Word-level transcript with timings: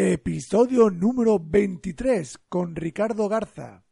Episodio 0.00 0.90
número 0.90 1.40
23 1.40 2.38
con 2.48 2.76
Ricardo 2.76 3.28
Garza. 3.28 3.82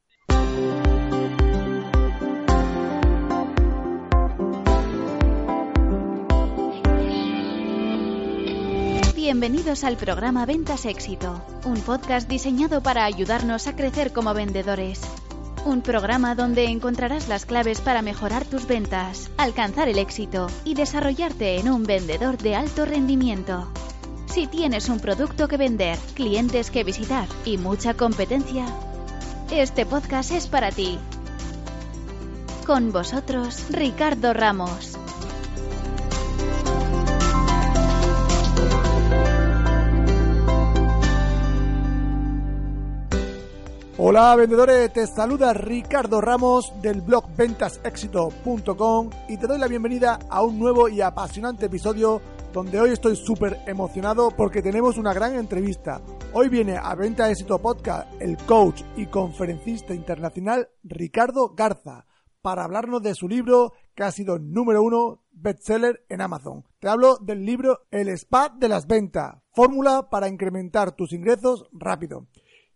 Bienvenidos 9.16 9.82
al 9.82 9.96
programa 9.96 10.46
Ventas 10.46 10.86
Éxito, 10.86 11.44
un 11.64 11.80
podcast 11.80 12.30
diseñado 12.30 12.84
para 12.84 13.04
ayudarnos 13.04 13.66
a 13.66 13.74
crecer 13.74 14.12
como 14.12 14.32
vendedores. 14.32 15.00
Un 15.64 15.82
programa 15.82 16.36
donde 16.36 16.66
encontrarás 16.66 17.26
las 17.26 17.46
claves 17.46 17.80
para 17.80 18.02
mejorar 18.02 18.44
tus 18.44 18.68
ventas, 18.68 19.32
alcanzar 19.38 19.88
el 19.88 19.98
éxito 19.98 20.46
y 20.64 20.74
desarrollarte 20.74 21.58
en 21.58 21.68
un 21.68 21.82
vendedor 21.82 22.38
de 22.38 22.54
alto 22.54 22.84
rendimiento. 22.84 23.68
Si 24.36 24.46
tienes 24.46 24.90
un 24.90 25.00
producto 25.00 25.48
que 25.48 25.56
vender, 25.56 25.96
clientes 26.12 26.70
que 26.70 26.84
visitar 26.84 27.26
y 27.46 27.56
mucha 27.56 27.94
competencia, 27.94 28.66
este 29.50 29.86
podcast 29.86 30.30
es 30.30 30.46
para 30.46 30.70
ti. 30.70 30.98
Con 32.66 32.92
vosotros, 32.92 33.64
Ricardo 33.70 34.34
Ramos. 34.34 34.98
Hola 43.96 44.36
vendedores, 44.36 44.92
te 44.92 45.06
saluda 45.06 45.54
Ricardo 45.54 46.20
Ramos 46.20 46.74
del 46.82 47.00
blog 47.00 47.24
ventasexito.com 47.34 49.10
y 49.30 49.38
te 49.38 49.46
doy 49.46 49.58
la 49.58 49.66
bienvenida 49.66 50.18
a 50.28 50.42
un 50.42 50.58
nuevo 50.58 50.90
y 50.90 51.00
apasionante 51.00 51.64
episodio 51.64 52.20
donde 52.56 52.80
hoy 52.80 52.88
estoy 52.88 53.16
súper 53.16 53.58
emocionado 53.66 54.30
porque 54.30 54.62
tenemos 54.62 54.96
una 54.96 55.12
gran 55.12 55.34
entrevista. 55.34 56.00
Hoy 56.32 56.48
viene 56.48 56.78
a 56.78 56.94
Venta 56.94 57.30
Éxito 57.30 57.58
Podcast 57.58 58.10
el 58.18 58.38
coach 58.38 58.80
y 58.96 59.04
conferencista 59.08 59.92
internacional 59.94 60.70
Ricardo 60.82 61.50
Garza 61.54 62.06
para 62.40 62.64
hablarnos 62.64 63.02
de 63.02 63.14
su 63.14 63.28
libro 63.28 63.74
que 63.94 64.04
ha 64.04 64.10
sido 64.10 64.38
número 64.38 64.82
uno 64.82 65.22
bestseller 65.32 66.06
en 66.08 66.22
Amazon. 66.22 66.64
Te 66.78 66.88
hablo 66.88 67.18
del 67.18 67.44
libro 67.44 67.80
El 67.90 68.08
Spa 68.08 68.48
de 68.48 68.70
las 68.70 68.86
Ventas, 68.86 69.34
fórmula 69.52 70.08
para 70.08 70.26
incrementar 70.26 70.92
tus 70.92 71.12
ingresos 71.12 71.68
rápido. 71.72 72.26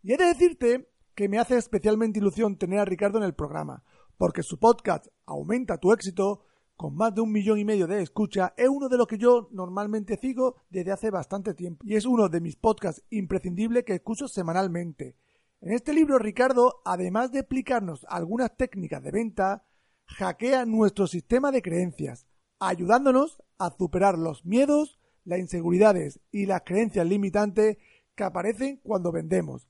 Y 0.03 0.12
he 0.12 0.19
de 0.19 0.27
decirte 0.27 0.91
que 1.15 1.31
me 1.31 1.39
hace 1.39 1.56
especialmente 1.56 2.19
ilusión 2.19 2.59
tener 2.59 2.81
a 2.81 2.84
Ricardo 2.84 3.17
en 3.17 3.25
el 3.25 3.33
programa, 3.33 3.83
porque 4.19 4.42
su 4.42 4.59
podcast 4.59 5.06
Aumenta 5.25 5.78
tu 5.78 5.91
éxito, 5.94 6.44
con 6.81 6.97
más 6.97 7.14
de 7.14 7.20
un 7.20 7.31
millón 7.31 7.59
y 7.59 7.64
medio 7.67 7.86
de 7.86 8.00
escucha, 8.00 8.55
es 8.56 8.67
uno 8.67 8.89
de 8.89 8.97
los 8.97 9.06
que 9.06 9.19
yo 9.19 9.50
normalmente 9.53 10.17
sigo 10.17 10.56
desde 10.70 10.92
hace 10.92 11.11
bastante 11.11 11.53
tiempo 11.53 11.84
y 11.87 11.95
es 11.95 12.06
uno 12.06 12.31
de 12.31 12.41
mis 12.41 12.56
podcasts 12.56 13.05
imprescindibles 13.11 13.84
que 13.84 13.97
escucho 13.97 14.28
semanalmente. 14.28 15.14
En 15.61 15.72
este 15.75 15.92
libro, 15.92 16.19
Ricardo, 16.19 16.81
además 16.87 17.33
de 17.33 17.41
explicarnos 17.41 18.06
algunas 18.09 18.56
técnicas 18.56 19.03
de 19.03 19.11
venta, 19.11 19.67
hackea 20.06 20.64
nuestro 20.64 21.06
sistema 21.06 21.53
de 21.53 21.61
creencias, 21.61 22.27
ayudándonos 22.59 23.42
a 23.59 23.77
superar 23.77 24.17
los 24.17 24.47
miedos, 24.47 24.98
las 25.27 25.39
inseguridades 25.39 26.19
y 26.33 26.47
las 26.47 26.62
creencias 26.62 27.06
limitantes 27.06 27.77
que 28.15 28.25
aparecen 28.25 28.81
cuando 28.83 29.12
vendemos 29.12 29.69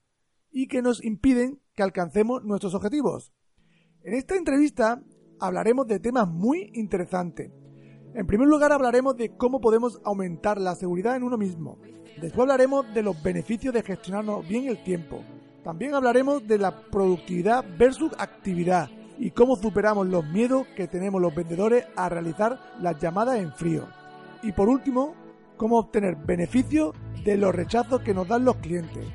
y 0.52 0.69
que 0.69 0.80
nos 0.80 1.02
impiden 1.02 1.61
que 1.74 1.83
alcancemos 1.83 2.45
nuestros 2.45 2.72
objetivos. 2.74 3.33
En 4.05 4.14
esta 4.14 4.36
entrevista 4.36 5.02
hablaremos 5.41 5.86
de 5.86 5.98
temas 5.98 6.28
muy 6.28 6.70
interesantes. 6.74 7.50
En 8.14 8.27
primer 8.27 8.48
lugar 8.48 8.72
hablaremos 8.72 9.16
de 9.16 9.36
cómo 9.36 9.60
podemos 9.60 10.00
aumentar 10.05 10.60
la 10.60 10.74
seguridad 10.74 11.16
en 11.16 11.22
uno 11.22 11.38
mismo. 11.38 11.78
Después 12.20 12.42
hablaremos 12.42 12.92
de 12.92 13.02
los 13.02 13.22
beneficios 13.22 13.72
de 13.72 13.83
gestionarnos 13.83 14.46
bien 14.46 14.68
el 14.68 14.83
tiempo. 14.83 15.22
También 15.64 15.94
hablaremos 15.94 16.46
de 16.46 16.58
la 16.58 16.83
productividad 16.91 17.64
versus 17.78 18.12
actividad 18.18 18.91
y 19.18 19.30
cómo 19.30 19.56
superamos 19.56 20.06
los 20.06 20.24
miedos 20.27 20.66
que 20.77 20.88
tenemos 20.88 21.20
los 21.20 21.34
vendedores 21.34 21.86
a 21.96 22.08
realizar 22.08 22.58
las 22.80 22.98
llamadas 22.98 23.39
en 23.39 23.52
frío. 23.52 23.86
Y 24.42 24.52
por 24.52 24.68
último, 24.68 25.14
cómo 25.56 25.79
obtener 25.79 26.17
beneficios 26.17 26.95
de 27.24 27.36
los 27.36 27.55
rechazos 27.55 28.00
que 28.00 28.14
nos 28.14 28.27
dan 28.27 28.45
los 28.45 28.56
clientes. 28.56 29.06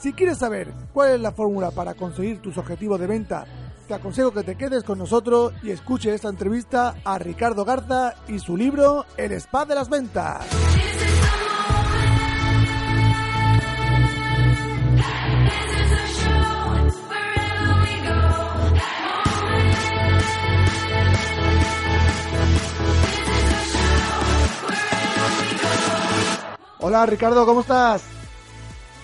Si 0.00 0.12
quieres 0.12 0.38
saber 0.38 0.74
cuál 0.92 1.14
es 1.14 1.20
la 1.20 1.32
fórmula 1.32 1.70
para 1.70 1.94
conseguir 1.94 2.42
tus 2.42 2.58
objetivos 2.58 2.98
de 3.00 3.06
venta, 3.06 3.46
te 3.86 3.94
aconsejo 3.94 4.32
que 4.32 4.42
te 4.42 4.56
quedes 4.56 4.84
con 4.84 4.98
nosotros 4.98 5.52
y 5.62 5.70
escuches 5.70 6.14
esta 6.14 6.28
entrevista 6.28 6.94
a 7.04 7.18
Ricardo 7.18 7.64
Garza 7.64 8.14
y 8.28 8.38
su 8.38 8.56
libro 8.56 9.04
El 9.16 9.32
Spa 9.32 9.64
de 9.64 9.74
las 9.74 9.88
Ventas. 9.88 10.46
Hola 26.78 27.06
Ricardo, 27.06 27.46
¿cómo 27.46 27.62
estás? 27.62 28.02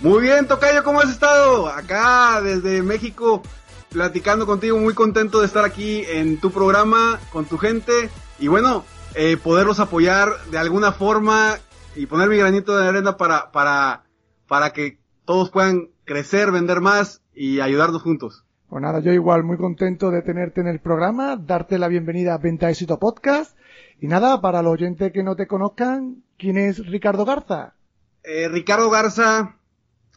Muy 0.03 0.23
bien, 0.23 0.47
Tocayo, 0.47 0.85
¿cómo 0.85 1.01
has 1.01 1.11
estado? 1.11 1.67
Acá 1.67 2.41
desde 2.43 2.83
México, 2.83 3.43
platicando 3.91 4.47
contigo, 4.47 4.79
muy 4.79 4.95
contento 4.95 5.41
de 5.41 5.47
estar 5.47 5.65
aquí 5.65 6.05
en 6.09 6.39
tu 6.39 6.51
programa, 6.51 7.19
con 7.33 7.45
tu 7.45 7.59
gente, 7.59 8.09
y 8.39 8.49
bueno, 8.49 8.85
eh, 9.15 9.37
poderlos 9.37 9.81
apoyar 9.81 10.29
de 10.51 10.59
alguna 10.59 10.93
forma 10.93 11.57
y 11.97 12.07
poner 12.07 12.29
mi 12.29 12.37
granito 12.37 12.77
de 12.77 12.89
arena 12.89 13.17
para, 13.17 13.51
para, 13.51 14.05
para 14.47 14.73
que 14.73 14.99
todos 15.25 15.51
puedan 15.51 15.89
crecer, 16.05 16.53
vender 16.53 16.81
más 16.81 17.23
y 17.35 17.61
ayudarnos 17.61 18.03
juntos. 18.03 18.45
Pues 18.69 18.83
nada, 18.83 19.01
yo 19.01 19.13
igual 19.13 19.43
muy 19.43 19.57
contento 19.57 20.13
de 20.13 20.23
tenerte 20.23 20.61
en 20.61 20.69
el 20.69 20.79
programa, 20.79 21.37
darte 21.37 21.77
la 21.77 21.89
bienvenida 21.89 22.35
a 22.35 22.39
Venta 22.39 22.71
Éxito 22.71 23.01
Podcast. 23.01 23.57
Y 24.01 24.07
nada, 24.07 24.41
para 24.41 24.63
los 24.63 24.75
oyentes 24.75 25.13
que 25.13 25.25
no 25.25 25.35
te 25.35 25.49
conozcan, 25.49 26.23
¿quién 26.39 26.57
es 26.57 26.87
Ricardo 26.87 27.25
Garza? 27.25 27.75
Eh, 28.23 28.49
Ricardo 28.49 28.89
Garza 28.89 29.57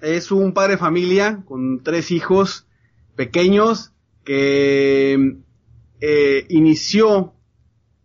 es 0.02 0.32
un 0.32 0.54
padre 0.54 0.74
de 0.74 0.78
familia 0.78 1.42
con 1.46 1.82
tres 1.82 2.12
hijos 2.12 2.68
pequeños 3.16 3.94
que 4.24 5.38
eh, 6.02 6.46
inició 6.50 7.34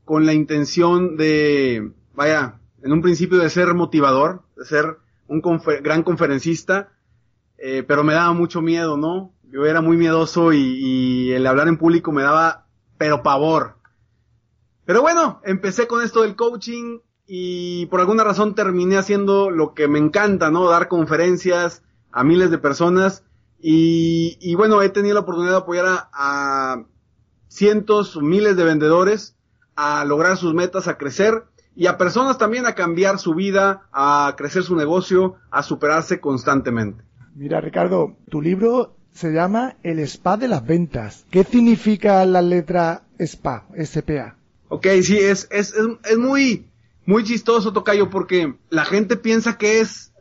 con 0.04 0.26
la 0.26 0.32
intención 0.32 1.16
de, 1.16 1.92
vaya, 2.14 2.60
en 2.82 2.92
un 2.92 3.02
principio 3.02 3.38
de 3.38 3.50
ser 3.50 3.74
motivador, 3.74 4.42
de 4.56 4.64
ser 4.64 4.98
un 5.26 5.42
gran 5.82 6.02
conferencista, 6.02 6.92
eh, 7.58 7.84
pero 7.86 8.04
me 8.04 8.14
daba 8.14 8.32
mucho 8.32 8.62
miedo, 8.62 8.96
¿no? 8.96 9.34
Yo 9.50 9.66
era 9.66 9.80
muy 9.80 9.96
miedoso 9.96 10.52
y, 10.52 10.58
y, 10.58 11.32
el 11.32 11.46
hablar 11.46 11.68
en 11.68 11.76
público 11.76 12.12
me 12.12 12.22
daba, 12.22 12.66
pero 12.98 13.22
pavor. 13.22 13.76
Pero 14.84 15.02
bueno, 15.02 15.40
empecé 15.44 15.86
con 15.86 16.02
esto 16.02 16.22
del 16.22 16.36
coaching 16.36 17.00
y 17.26 17.86
por 17.86 18.00
alguna 18.00 18.24
razón 18.24 18.54
terminé 18.54 18.96
haciendo 18.96 19.50
lo 19.50 19.74
que 19.74 19.88
me 19.88 19.98
encanta, 19.98 20.50
¿no? 20.50 20.68
Dar 20.68 20.88
conferencias 20.88 21.82
a 22.10 22.24
miles 22.24 22.50
de 22.50 22.58
personas 22.58 23.24
y, 23.60 24.38
y 24.40 24.54
bueno, 24.54 24.82
he 24.82 24.88
tenido 24.88 25.14
la 25.14 25.20
oportunidad 25.20 25.52
de 25.52 25.58
apoyar 25.58 25.86
a, 25.86 26.08
a 26.12 26.84
cientos 27.48 28.16
miles 28.20 28.56
de 28.56 28.64
vendedores 28.64 29.36
a 29.74 30.04
lograr 30.04 30.36
sus 30.36 30.54
metas, 30.54 30.88
a 30.88 30.98
crecer 30.98 31.44
y 31.74 31.86
a 31.86 31.96
personas 31.96 32.38
también 32.38 32.66
a 32.66 32.74
cambiar 32.74 33.18
su 33.18 33.34
vida, 33.34 33.88
a 33.92 34.34
crecer 34.36 34.64
su 34.64 34.74
negocio, 34.74 35.36
a 35.50 35.62
superarse 35.62 36.20
constantemente. 36.20 37.04
Mira, 37.36 37.60
Ricardo, 37.60 38.16
tu 38.28 38.42
libro 38.42 38.96
se 39.12 39.32
llama 39.32 39.76
El 39.84 40.00
Spa 40.00 40.36
de 40.36 40.48
las 40.48 40.66
Ventas. 40.66 41.24
¿Qué 41.30 41.44
significa 41.44 42.24
la 42.24 42.42
letra 42.42 43.02
SPA, 43.24 43.66
SPA? 43.84 44.36
Ok, 44.68 44.86
sí, 45.02 45.18
es, 45.18 45.48
es, 45.50 45.72
es, 45.72 45.84
es 46.04 46.18
muy, 46.18 46.66
muy 47.06 47.24
chistoso, 47.24 47.72
Tocayo, 47.72 48.10
porque 48.10 48.54
la 48.70 48.84
gente 48.84 49.16
piensa 49.16 49.56
que 49.56 49.80
es 49.80 50.12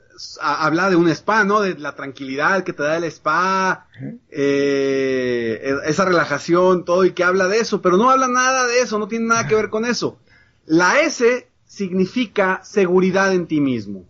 habla 0.41 0.89
de 0.89 0.95
un 0.95 1.07
spa, 1.09 1.43
¿no? 1.43 1.61
De 1.61 1.77
la 1.77 1.95
tranquilidad 1.95 2.63
que 2.63 2.73
te 2.73 2.83
da 2.83 2.97
el 2.97 3.03
spa, 3.05 3.87
eh, 4.29 5.75
esa 5.85 6.05
relajación, 6.05 6.85
todo, 6.85 7.05
y 7.05 7.11
que 7.11 7.23
habla 7.23 7.47
de 7.47 7.59
eso, 7.59 7.81
pero 7.81 7.97
no 7.97 8.09
habla 8.09 8.27
nada 8.27 8.65
de 8.67 8.79
eso, 8.79 8.99
no 8.99 9.07
tiene 9.07 9.27
nada 9.27 9.47
que 9.47 9.55
ver 9.55 9.69
con 9.69 9.85
eso. 9.85 10.19
La 10.65 10.99
S 11.01 11.47
significa 11.65 12.61
seguridad 12.63 13.33
en 13.33 13.47
ti 13.47 13.61
mismo. 13.61 14.05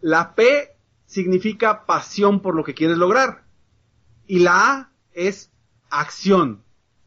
La 0.00 0.34
P 0.34 0.74
significa 1.06 1.84
pasión 1.86 2.40
por 2.40 2.54
lo 2.54 2.64
que 2.64 2.74
quieres 2.74 2.96
lograr. 2.96 3.44
Y 4.26 4.38
la 4.38 4.72
A 4.72 4.92
es 5.12 5.50
acción. 5.90 6.62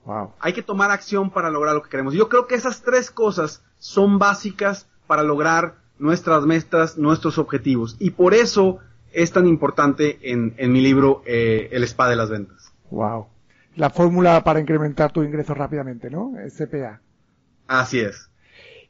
Wow. 0.06 0.34
Hay 0.40 0.54
que 0.54 0.62
tomar 0.62 0.92
acción 0.92 1.32
para 1.32 1.50
lograr 1.50 1.74
lo 1.74 1.82
que 1.82 1.90
queremos. 1.90 2.14
Yo 2.14 2.30
creo 2.30 2.48
que 2.48 2.56
esas 2.56 2.82
tres 2.82 3.10
cosas 3.10 3.64
son 3.80 4.20
básicas 4.20 4.88
para 5.08 5.24
lograr 5.24 5.83
nuestras 6.04 6.46
metas, 6.46 6.98
nuestros 6.98 7.38
objetivos. 7.38 7.96
Y 7.98 8.10
por 8.12 8.34
eso 8.34 8.80
es 9.14 9.32
tan 9.32 9.48
importante 9.48 10.20
en, 10.22 10.54
en 10.58 10.72
mi 10.74 10.82
libro 10.82 11.24
eh, 11.26 11.70
El 11.72 11.84
Spa 11.84 12.10
de 12.10 12.18
las 12.18 12.30
Ventas. 12.30 12.74
Wow. 12.92 13.28
La 13.78 13.90
fórmula 13.90 14.44
para 14.44 14.60
incrementar 14.60 15.14
tu 15.14 15.24
ingreso 15.24 15.54
rápidamente, 15.54 16.10
¿no? 16.10 16.34
SPA. 16.50 17.00
Así 17.68 18.02
es. 18.02 18.30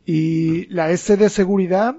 Y 0.06 0.66
la 0.74 0.90
S 0.90 1.16
de 1.16 1.30
seguridad 1.30 1.96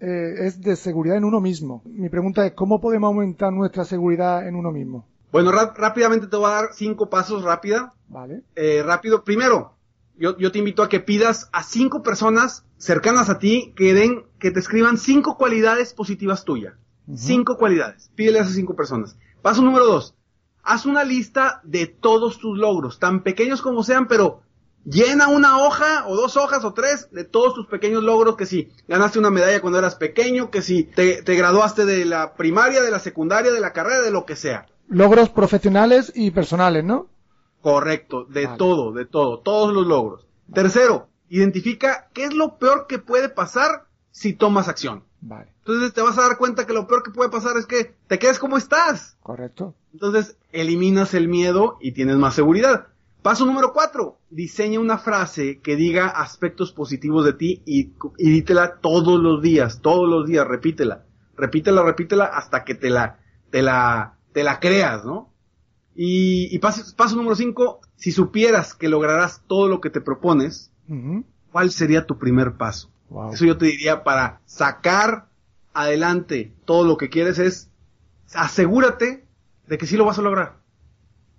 eh, 0.00 0.46
es 0.46 0.62
de 0.62 0.76
seguridad 0.76 1.18
en 1.18 1.24
uno 1.24 1.42
mismo. 1.42 1.82
Mi 1.84 2.08
pregunta 2.08 2.46
es, 2.46 2.54
¿cómo 2.54 2.80
podemos 2.80 3.08
aumentar 3.08 3.52
nuestra 3.52 3.84
seguridad 3.84 4.48
en 4.48 4.54
uno 4.56 4.72
mismo? 4.72 5.06
Bueno, 5.30 5.52
rápidamente 5.52 6.26
te 6.26 6.36
voy 6.36 6.46
a 6.46 6.54
dar 6.54 6.68
cinco 6.72 7.10
pasos 7.10 7.44
rápida. 7.44 7.92
Vale. 8.08 8.40
Eh, 8.56 8.82
rápido. 8.82 9.24
Primero, 9.24 9.74
yo, 10.16 10.38
yo 10.38 10.50
te 10.50 10.58
invito 10.58 10.82
a 10.82 10.88
que 10.88 11.00
pidas 11.00 11.50
a 11.52 11.62
cinco 11.62 12.02
personas 12.02 12.63
cercanas 12.84 13.30
a 13.30 13.38
ti 13.38 13.72
que 13.76 13.94
den, 13.94 14.26
que 14.38 14.50
te 14.50 14.60
escriban 14.60 14.98
cinco 14.98 15.38
cualidades 15.38 15.94
positivas 15.94 16.44
tuyas. 16.44 16.74
Cinco 17.16 17.56
cualidades. 17.56 18.10
Pídele 18.14 18.38
a 18.38 18.42
esas 18.42 18.54
cinco 18.54 18.76
personas. 18.76 19.16
Paso 19.40 19.62
número 19.62 19.86
dos. 19.86 20.14
Haz 20.62 20.86
una 20.86 21.04
lista 21.04 21.60
de 21.64 21.86
todos 21.86 22.38
tus 22.38 22.58
logros, 22.58 22.98
tan 22.98 23.22
pequeños 23.22 23.62
como 23.62 23.82
sean, 23.82 24.06
pero 24.06 24.40
llena 24.84 25.28
una 25.28 25.58
hoja 25.58 26.06
o 26.06 26.16
dos 26.16 26.36
hojas 26.36 26.64
o 26.64 26.72
tres 26.72 27.08
de 27.10 27.24
todos 27.24 27.54
tus 27.54 27.66
pequeños 27.66 28.02
logros, 28.02 28.36
que 28.36 28.46
si 28.46 28.68
ganaste 28.86 29.18
una 29.18 29.30
medalla 29.30 29.60
cuando 29.60 29.78
eras 29.78 29.94
pequeño, 29.94 30.50
que 30.50 30.62
si 30.62 30.84
te, 30.84 31.22
te 31.22 31.34
graduaste 31.34 31.84
de 31.86 32.04
la 32.04 32.34
primaria, 32.34 32.82
de 32.82 32.90
la 32.90 32.98
secundaria, 32.98 33.52
de 33.52 33.60
la 33.60 33.72
carrera, 33.72 34.02
de 34.02 34.10
lo 34.10 34.24
que 34.26 34.36
sea. 34.36 34.66
Logros 34.88 35.30
profesionales 35.30 36.12
y 36.14 36.30
personales, 36.30 36.84
¿no? 36.84 37.08
Correcto, 37.62 38.24
de 38.24 38.46
todo, 38.58 38.92
de 38.92 39.06
todo, 39.06 39.40
todos 39.40 39.72
los 39.72 39.86
logros. 39.86 40.26
Tercero, 40.52 41.08
identifica 41.38 42.08
qué 42.12 42.24
es 42.24 42.34
lo 42.34 42.58
peor 42.58 42.86
que 42.86 42.98
puede 42.98 43.28
pasar 43.28 43.86
si 44.10 44.34
tomas 44.34 44.68
acción. 44.68 45.02
Vale. 45.20 45.52
Entonces 45.58 45.92
te 45.92 46.02
vas 46.02 46.16
a 46.18 46.22
dar 46.22 46.36
cuenta 46.38 46.66
que 46.66 46.72
lo 46.72 46.86
peor 46.86 47.02
que 47.02 47.10
puede 47.10 47.30
pasar 47.30 47.56
es 47.56 47.66
que 47.66 47.96
te 48.06 48.18
quedes 48.18 48.38
como 48.38 48.56
estás. 48.56 49.16
Correcto. 49.20 49.74
Entonces 49.92 50.36
eliminas 50.52 51.14
el 51.14 51.28
miedo 51.28 51.78
y 51.80 51.92
tienes 51.92 52.16
más 52.16 52.34
seguridad. 52.34 52.88
Paso 53.22 53.46
número 53.46 53.72
cuatro, 53.72 54.18
diseña 54.28 54.78
una 54.78 54.98
frase 54.98 55.60
que 55.60 55.76
diga 55.76 56.08
aspectos 56.08 56.72
positivos 56.72 57.24
de 57.24 57.32
ti 57.32 57.62
y, 57.64 57.94
y 58.18 58.30
dítela 58.30 58.80
todos 58.80 59.18
los 59.18 59.40
días, 59.40 59.80
todos 59.80 60.06
los 60.06 60.26
días, 60.26 60.46
repítela, 60.46 61.06
repítela, 61.34 61.82
repítela 61.82 62.26
hasta 62.26 62.64
que 62.64 62.74
te 62.74 62.90
la, 62.90 63.18
te 63.50 63.62
la, 63.62 64.18
te 64.32 64.44
la 64.44 64.60
creas, 64.60 65.06
¿no? 65.06 65.32
Y, 65.94 66.54
y 66.54 66.58
paso, 66.58 66.82
paso, 66.96 67.16
número 67.16 67.34
cinco, 67.34 67.80
si 67.96 68.12
supieras 68.12 68.74
que 68.74 68.88
lograrás 68.88 69.42
todo 69.46 69.68
lo 69.68 69.80
que 69.80 69.88
te 69.88 70.02
propones, 70.02 70.70
¿cuál 71.50 71.70
sería 71.70 72.06
tu 72.06 72.18
primer 72.18 72.54
paso? 72.54 72.90
Eso 73.32 73.44
yo 73.44 73.56
te 73.56 73.66
diría 73.66 74.02
para 74.02 74.40
sacar 74.44 75.26
adelante 75.72 76.52
todo 76.64 76.84
lo 76.84 76.96
que 76.96 77.10
quieres 77.10 77.38
es 77.38 77.68
asegúrate 78.34 79.24
de 79.66 79.78
que 79.78 79.86
sí 79.86 79.96
lo 79.96 80.04
vas 80.04 80.18
a 80.18 80.22
lograr. 80.22 80.54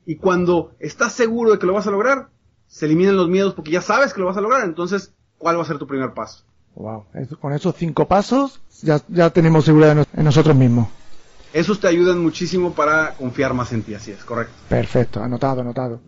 Y 0.06 0.18
cuando 0.18 0.76
estás 0.80 1.14
seguro 1.14 1.52
de 1.52 1.60
que 1.60 1.66
lo 1.66 1.74
vas 1.74 1.88
a 1.88 1.92
lograr, 1.92 2.30
se 2.68 2.86
eliminan 2.86 3.18
los 3.18 3.30
miedos 3.30 3.54
porque 3.54 3.72
ya 3.72 3.82
sabes 3.82 4.14
que 4.14 4.22
lo 4.22 4.28
vas 4.28 4.38
a 4.38 4.42
lograr. 4.42 4.64
Entonces, 4.64 5.14
¿cuál 5.38 5.58
va 5.58 5.64
a 5.64 5.66
ser 5.66 5.78
tu 5.78 5.88
primer 5.88 6.14
paso? 6.14 6.44
Wow. 6.76 7.06
Con 7.40 7.54
esos 7.54 7.76
cinco 7.76 8.08
pasos 8.08 8.62
ya, 8.82 9.02
ya 9.08 9.30
tenemos 9.30 9.66
seguridad 9.66 10.06
en 10.14 10.24
nosotros 10.24 10.56
mismos. 10.56 10.88
Esos 11.54 11.80
te 11.80 11.88
ayudan 11.88 12.22
muchísimo 12.22 12.74
para 12.74 13.14
confiar 13.14 13.54
más 13.54 13.72
en 13.72 13.82
ti, 13.82 13.94
así 13.94 14.12
es, 14.12 14.26
correcto. 14.26 14.54
Perfecto, 14.68 15.24
anotado, 15.24 15.62
anotado. 15.62 16.02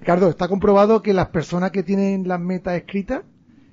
Ricardo, 0.00 0.28
está 0.28 0.48
comprobado 0.48 1.02
que 1.02 1.12
las 1.12 1.28
personas 1.28 1.70
que 1.70 1.82
tienen 1.82 2.28
las 2.28 2.40
metas 2.40 2.76
escritas 2.76 3.22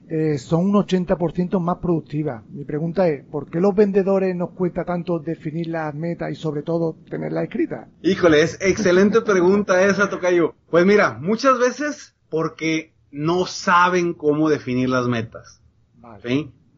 eh, 0.10 0.38
son 0.38 0.66
un 0.66 0.74
80% 0.74 1.60
más 1.60 1.78
productivas. 1.78 2.44
Mi 2.50 2.66
pregunta 2.66 3.08
es, 3.08 3.24
¿por 3.26 3.50
qué 3.50 3.60
los 3.60 3.74
vendedores 3.74 4.36
nos 4.36 4.52
cuesta 4.52 4.84
tanto 4.84 5.20
definir 5.20 5.68
las 5.68 5.96
metas 5.96 6.32
y 6.32 6.36
sobre 6.36 6.62
todo 6.62 6.98
tenerlas 7.10 7.46
escritas? 7.46 7.88
Híjole, 8.02 8.42
es 8.42 8.58
excelente 8.62 9.22
pregunta 9.22 9.84
esa, 9.84 10.10
Tocayo. 10.10 10.56
Pues 10.70 10.86
mira, 10.86 11.18
muchas 11.22 11.58
veces 11.58 12.16
porque 12.30 12.94
no 13.12 13.46
saben 13.46 14.14
cómo 14.14 14.50
definir 14.50 14.90
las 14.90 15.08
metas. 15.08 15.62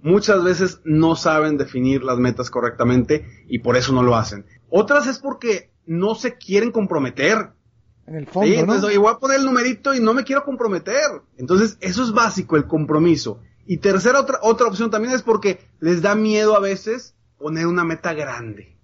Muchas 0.01 0.43
veces 0.43 0.81
no 0.83 1.15
saben 1.15 1.57
definir 1.57 2.03
las 2.03 2.19
metas 2.19 2.51
correctamente 2.51 3.25
y 3.47 3.59
por 3.59 3.75
eso 3.75 3.91
no 3.91 4.03
lo 4.03 4.15
hacen. 4.15 4.45
Otras 4.69 5.07
es 5.07 5.17
porque 5.17 5.71
no 5.87 6.13
se 6.13 6.35
quieren 6.35 6.71
comprometer. 6.71 7.49
En 8.07 8.15
el 8.15 8.27
fondo, 8.27 8.47
sí, 8.47 8.55
entonces, 8.55 8.83
oye, 8.83 8.97
voy 8.97 9.11
a 9.11 9.17
poner 9.17 9.39
el 9.39 9.45
numerito 9.45 9.93
y 9.93 9.99
no 9.99 10.13
me 10.13 10.23
quiero 10.23 10.43
comprometer. 10.43 11.23
Entonces, 11.37 11.77
eso 11.81 12.03
es 12.03 12.11
básico, 12.11 12.55
el 12.55 12.67
compromiso. 12.67 13.39
Y 13.65 13.77
tercera, 13.77 14.19
otra, 14.19 14.39
otra 14.43 14.67
opción 14.67 14.91
también 14.91 15.13
es 15.13 15.23
porque 15.23 15.59
les 15.79 16.01
da 16.01 16.13
miedo 16.13 16.55
a 16.55 16.59
veces 16.59 17.15
poner 17.39 17.65
una 17.65 17.83
meta 17.83 18.13
grande. 18.13 18.77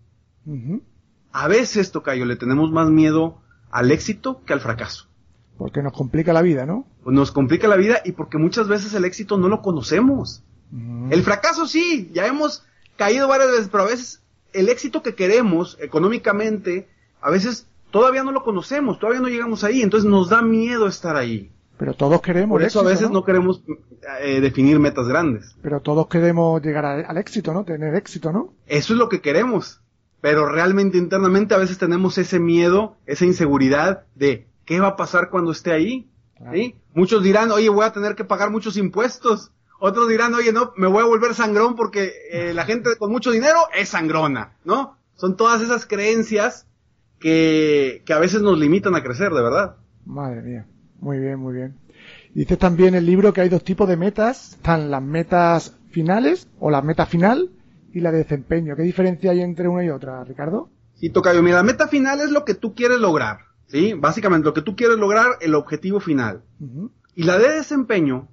A 1.31 1.47
veces, 1.47 1.91
Tocayo, 1.91 2.25
le 2.25 2.35
tenemos 2.35 2.71
más 2.71 2.89
miedo 2.89 3.41
al 3.69 3.91
éxito 3.91 4.41
que 4.43 4.53
al 4.53 4.59
fracaso. 4.59 5.07
Porque 5.57 5.83
nos 5.83 5.93
complica 5.93 6.33
la 6.33 6.41
vida, 6.41 6.65
¿no? 6.65 6.87
Pues 7.03 7.15
nos 7.15 7.31
complica 7.31 7.67
la 7.67 7.75
vida 7.75 8.01
y 8.03 8.13
porque 8.13 8.39
muchas 8.39 8.67
veces 8.67 8.93
el 8.95 9.05
éxito 9.05 9.37
no 9.37 9.47
lo 9.47 9.61
conocemos. 9.61 10.43
El 11.09 11.21
fracaso 11.23 11.67
sí, 11.67 12.09
ya 12.13 12.25
hemos 12.25 12.63
caído 12.95 13.27
varias 13.27 13.51
veces, 13.51 13.69
pero 13.69 13.83
a 13.83 13.87
veces 13.87 14.23
el 14.53 14.69
éxito 14.69 15.03
que 15.03 15.15
queremos 15.15 15.77
económicamente, 15.81 16.87
a 17.21 17.29
veces 17.29 17.67
todavía 17.91 18.23
no 18.23 18.31
lo 18.31 18.43
conocemos, 18.43 18.99
todavía 18.99 19.21
no 19.21 19.27
llegamos 19.27 19.63
ahí, 19.63 19.81
entonces 19.81 20.09
nos 20.09 20.29
da 20.29 20.41
miedo 20.41 20.87
estar 20.87 21.15
ahí. 21.15 21.51
Pero 21.77 21.93
todos 21.95 22.21
queremos. 22.21 22.49
Por 22.49 22.61
eso 22.61 22.79
a 22.81 22.83
veces 22.83 23.09
¿no? 23.09 23.23
queremos 23.23 23.63
eh, 24.21 24.39
definir 24.39 24.77
metas 24.79 25.07
grandes. 25.07 25.55
Pero 25.63 25.79
todos 25.79 26.07
queremos 26.07 26.61
llegar 26.61 26.85
al 26.85 27.17
éxito, 27.17 27.53
¿no? 27.53 27.63
Tener 27.63 27.95
éxito, 27.95 28.31
¿no? 28.31 28.53
Eso 28.67 28.93
es 28.93 28.99
lo 28.99 29.09
que 29.09 29.19
queremos. 29.19 29.81
Pero 30.21 30.45
realmente 30.45 30.99
internamente 30.99 31.55
a 31.55 31.57
veces 31.57 31.79
tenemos 31.79 32.19
ese 32.19 32.39
miedo, 32.39 32.97
esa 33.07 33.25
inseguridad 33.25 34.03
de 34.13 34.47
qué 34.65 34.79
va 34.79 34.89
a 34.89 34.95
pasar 34.95 35.31
cuando 35.31 35.51
esté 35.51 35.71
ahí. 35.71 36.07
¿sí? 36.53 36.75
Muchos 36.93 37.23
dirán, 37.23 37.49
oye, 37.49 37.69
voy 37.69 37.85
a 37.85 37.91
tener 37.91 38.13
que 38.13 38.25
pagar 38.25 38.51
muchos 38.51 38.77
impuestos. 38.77 39.51
Otros 39.79 40.07
dirán, 40.07 40.35
oye, 40.35 40.53
no, 40.53 40.73
me 40.77 40.85
voy 40.85 41.01
a 41.01 41.07
volver 41.07 41.33
sangrón 41.33 41.75
porque 41.75 42.13
eh, 42.31 42.53
la 42.53 42.65
gente 42.67 42.91
con 42.99 43.11
mucho 43.11 43.31
dinero 43.31 43.57
es 43.75 43.89
sangrona, 43.89 44.53
¿no? 44.63 44.97
Son 45.15 45.35
todas 45.35 45.61
esas 45.61 45.87
creencias 45.87 46.67
que, 47.21 48.03
que 48.05 48.13
a 48.13 48.19
veces 48.19 48.41
nos 48.41 48.59
limitan 48.59 48.95
a 48.95 49.03
crecer, 49.03 49.31
de 49.31 49.41
verdad. 49.41 49.77
Madre 50.05 50.41
mía. 50.41 50.67
Muy 50.99 51.19
bien, 51.19 51.39
muy 51.39 51.53
bien. 51.53 51.75
Dices 52.33 52.57
también 52.57 52.89
en 52.89 52.95
el 52.95 53.05
libro 53.05 53.31
que 53.33 53.41
hay 53.41 53.49
dos 53.49 53.63
tipos 53.63 53.87
de 53.87 53.97
metas. 53.97 54.53
Están 54.53 54.91
las 54.91 55.01
metas 55.01 55.77
finales 55.89 56.47
o 56.59 56.69
la 56.69 56.81
meta 56.81 57.05
final 57.05 57.51
y 57.93 57.99
la 57.99 58.11
de 58.11 58.19
desempeño. 58.19 58.75
¿Qué 58.75 58.83
diferencia 58.83 59.31
hay 59.31 59.41
entre 59.41 59.67
una 59.67 59.83
y 59.83 59.89
otra, 59.89 60.23
Ricardo? 60.23 60.69
Sí, 60.95 61.09
Tocayo, 61.09 61.41
mira, 61.41 61.57
la 61.57 61.63
meta 61.63 61.87
final 61.87 62.21
es 62.21 62.31
lo 62.31 62.45
que 62.45 62.53
tú 62.53 62.75
quieres 62.75 62.99
lograr, 62.99 63.39
¿sí? 63.67 63.93
Básicamente 63.93 64.45
lo 64.45 64.53
que 64.53 64.61
tú 64.61 64.75
quieres 64.75 64.97
lograr, 64.97 65.37
el 65.41 65.55
objetivo 65.55 65.99
final. 65.99 66.43
Y 67.15 67.23
la 67.23 67.37
de 67.37 67.53
desempeño 67.53 68.29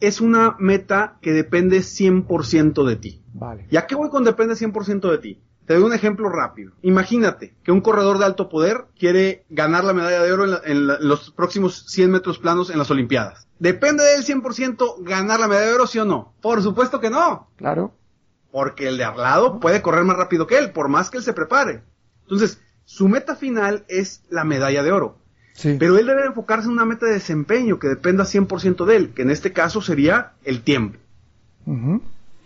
es 0.00 0.20
una 0.20 0.56
meta 0.58 1.18
que 1.22 1.32
depende 1.32 1.78
100% 1.78 2.84
de 2.84 2.96
ti. 2.96 3.22
Vale. 3.32 3.66
¿Ya 3.70 3.86
qué 3.86 3.94
voy 3.94 4.10
con 4.10 4.24
depende 4.24 4.54
100% 4.54 5.10
de 5.10 5.18
ti? 5.18 5.42
Te 5.66 5.74
doy 5.74 5.84
un 5.84 5.92
ejemplo 5.92 6.28
rápido. 6.28 6.72
Imagínate 6.82 7.54
que 7.62 7.70
un 7.70 7.80
corredor 7.80 8.18
de 8.18 8.24
alto 8.24 8.48
poder 8.48 8.86
quiere 8.98 9.44
ganar 9.50 9.84
la 9.84 9.92
medalla 9.92 10.22
de 10.22 10.32
oro 10.32 10.64
en, 10.64 10.86
los 10.86 11.30
próximos 11.30 11.86
100 11.88 12.10
metros 12.10 12.38
planos 12.38 12.70
en 12.70 12.78
las 12.78 12.90
Olimpiadas. 12.90 13.46
¿Depende 13.58 14.02
del 14.02 14.24
100% 14.24 15.04
ganar 15.04 15.38
la 15.38 15.46
medalla 15.46 15.68
de 15.68 15.74
oro, 15.74 15.86
sí 15.86 15.98
o 15.98 16.04
no? 16.04 16.32
Por 16.40 16.62
supuesto 16.62 16.98
que 16.98 17.10
no. 17.10 17.48
Claro. 17.56 17.94
Porque 18.50 18.88
el 18.88 18.96
de 18.96 19.04
al 19.04 19.16
lado 19.16 19.60
puede 19.60 19.80
correr 19.80 20.04
más 20.04 20.16
rápido 20.16 20.46
que 20.46 20.58
él, 20.58 20.72
por 20.72 20.88
más 20.88 21.08
que 21.08 21.18
él 21.18 21.22
se 21.22 21.34
prepare. 21.34 21.82
Entonces, 22.22 22.60
su 22.84 23.08
meta 23.08 23.36
final 23.36 23.84
es 23.86 24.22
la 24.28 24.42
medalla 24.42 24.82
de 24.82 24.90
oro. 24.90 25.18
Sí. 25.52 25.76
Pero 25.78 25.98
él 25.98 26.06
debe 26.06 26.24
enfocarse 26.24 26.66
en 26.66 26.72
una 26.72 26.86
meta 26.86 27.06
de 27.06 27.12
desempeño 27.12 27.78
que 27.78 27.86
dependa 27.86 28.24
100% 28.24 28.84
de 28.86 28.96
él, 28.96 29.10
que 29.14 29.22
en 29.22 29.30
este 29.30 29.52
caso 29.52 29.80
sería 29.82 30.32
el 30.42 30.62
tiempo. 30.62 30.98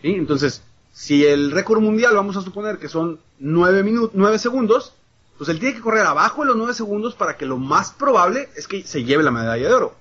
¿Sí? 0.03 0.15
Entonces, 0.15 0.63
si 0.95 1.27
el 1.27 1.51
récord 1.51 1.81
mundial 1.81 2.15
vamos 2.15 2.37
a 2.37 2.41
suponer 2.41 2.79
que 2.79 2.89
son 2.89 3.19
9 3.41 3.83
minutos, 3.83 4.13
9 4.15 4.39
segundos, 4.39 4.95
pues 5.37 5.51
él 5.51 5.59
tiene 5.59 5.75
que 5.75 5.81
correr 5.81 6.07
abajo 6.07 6.43
de 6.43 6.49
los 6.49 6.57
9 6.57 6.73
segundos 6.73 7.17
para 7.17 7.37
que 7.37 7.47
lo 7.47 7.59
más 7.59 7.91
probable 7.91 8.49
es 8.57 8.69
que 8.69 8.85
se 8.85 9.03
lleve 9.03 9.25
la 9.25 9.33
medalla 9.33 9.69
de 9.69 9.75
oro. 9.75 9.97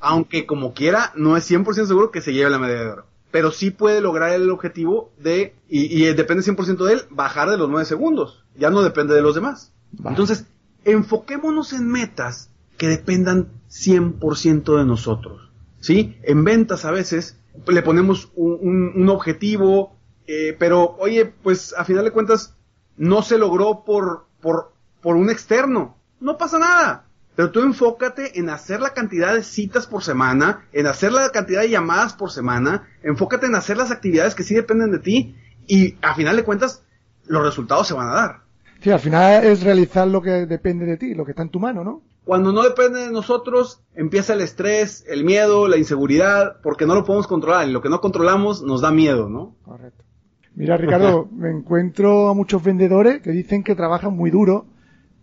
Aunque 0.00 0.46
como 0.46 0.74
quiera, 0.74 1.12
no 1.16 1.36
es 1.36 1.50
100% 1.50 1.86
seguro 1.86 2.10
que 2.10 2.20
se 2.20 2.34
lleve 2.34 2.50
la 2.50 2.58
medalla 2.58 2.80
de 2.80 2.90
oro. 2.90 3.06
Pero 3.30 3.50
sí 3.50 3.70
puede 3.70 4.02
lograr 4.02 4.32
el 4.32 4.50
objetivo 4.50 5.10
de, 5.18 5.54
y, 5.68 6.04
depende 6.12 6.44
100% 6.44 6.84
de 6.84 6.92
él, 6.92 7.02
bajar 7.08 7.48
de 7.48 7.56
los 7.56 7.70
9 7.70 7.86
segundos. 7.86 8.44
Ya 8.54 8.68
no 8.68 8.82
depende 8.82 9.14
de 9.14 9.22
los 9.22 9.34
demás. 9.34 9.72
Entonces, 10.04 10.44
enfoquémonos 10.84 11.72
en 11.72 11.88
metas 11.88 12.50
que 12.76 12.88
dependan 12.88 13.48
100% 13.70 14.76
de 14.76 14.84
nosotros. 14.84 15.50
¿Sí? 15.80 16.16
En 16.22 16.44
ventas 16.44 16.84
a 16.84 16.90
veces 16.90 17.38
le 17.66 17.82
ponemos 17.82 18.30
un, 18.34 18.92
un 18.94 19.08
objetivo, 19.08 19.96
eh, 20.26 20.56
pero, 20.58 20.96
oye, 20.98 21.26
pues 21.26 21.74
a 21.76 21.84
final 21.84 22.04
de 22.04 22.10
cuentas 22.10 22.54
no 22.96 23.22
se 23.22 23.38
logró 23.38 23.84
por, 23.84 24.26
por, 24.40 24.72
por 25.00 25.16
un 25.16 25.30
externo. 25.30 25.96
No 26.20 26.38
pasa 26.38 26.58
nada. 26.58 27.06
Pero 27.34 27.50
tú 27.50 27.60
enfócate 27.60 28.38
en 28.38 28.50
hacer 28.50 28.80
la 28.80 28.92
cantidad 28.92 29.34
de 29.34 29.42
citas 29.42 29.86
por 29.86 30.02
semana, 30.02 30.66
en 30.72 30.86
hacer 30.86 31.12
la 31.12 31.30
cantidad 31.30 31.62
de 31.62 31.70
llamadas 31.70 32.12
por 32.12 32.30
semana, 32.30 32.88
enfócate 33.02 33.46
en 33.46 33.54
hacer 33.54 33.78
las 33.78 33.90
actividades 33.90 34.34
que 34.34 34.44
sí 34.44 34.54
dependen 34.54 34.92
de 34.92 34.98
ti 34.98 35.36
y 35.66 35.96
a 36.02 36.14
final 36.14 36.36
de 36.36 36.44
cuentas 36.44 36.82
los 37.24 37.42
resultados 37.42 37.88
se 37.88 37.94
van 37.94 38.08
a 38.08 38.14
dar. 38.14 38.40
Sí, 38.82 38.90
al 38.90 39.00
final 39.00 39.44
es 39.44 39.62
realizar 39.62 40.08
lo 40.08 40.20
que 40.20 40.44
depende 40.46 40.84
de 40.84 40.96
ti, 40.98 41.14
lo 41.14 41.24
que 41.24 41.30
está 41.30 41.42
en 41.42 41.50
tu 41.50 41.60
mano, 41.60 41.84
¿no? 41.84 42.02
Cuando 42.24 42.52
no 42.52 42.62
depende 42.62 43.00
de 43.00 43.10
nosotros, 43.10 43.80
empieza 43.94 44.34
el 44.34 44.42
estrés, 44.42 45.04
el 45.08 45.24
miedo, 45.24 45.66
la 45.68 45.76
inseguridad, 45.76 46.60
porque 46.62 46.86
no 46.86 46.94
lo 46.94 47.04
podemos 47.04 47.26
controlar 47.26 47.68
y 47.68 47.72
lo 47.72 47.80
que 47.80 47.88
no 47.88 48.00
controlamos 48.00 48.62
nos 48.62 48.80
da 48.80 48.90
miedo, 48.90 49.28
¿no? 49.28 49.56
Correcto. 49.64 50.04
Mira, 50.54 50.76
Ricardo, 50.76 51.28
me 51.32 51.50
encuentro 51.50 52.28
a 52.28 52.34
muchos 52.34 52.62
vendedores 52.62 53.22
que 53.22 53.30
dicen 53.30 53.64
que 53.64 53.74
trabajan 53.74 54.14
muy 54.14 54.30
duro, 54.30 54.66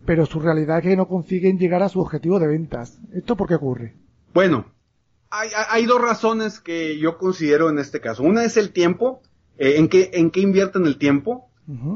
pero 0.05 0.25
su 0.25 0.39
realidad 0.39 0.79
es 0.79 0.83
que 0.83 0.95
no 0.95 1.07
consiguen 1.07 1.59
llegar 1.59 1.83
a 1.83 1.89
su 1.89 1.99
objetivo 1.99 2.39
de 2.39 2.47
ventas. 2.47 2.99
¿Esto 3.13 3.35
por 3.35 3.47
qué 3.47 3.55
ocurre? 3.55 3.95
Bueno, 4.33 4.65
hay, 5.29 5.49
hay 5.69 5.85
dos 5.85 6.01
razones 6.01 6.59
que 6.59 6.97
yo 6.97 7.17
considero 7.17 7.69
en 7.69 7.79
este 7.79 8.01
caso. 8.01 8.23
Una 8.23 8.43
es 8.43 8.57
el 8.57 8.71
tiempo, 8.71 9.21
eh, 9.57 9.75
en 9.77 9.89
qué 9.89 10.09
en 10.13 10.31
qué 10.31 10.41
invierten 10.41 10.85
el 10.85 10.97
tiempo, 10.97 11.49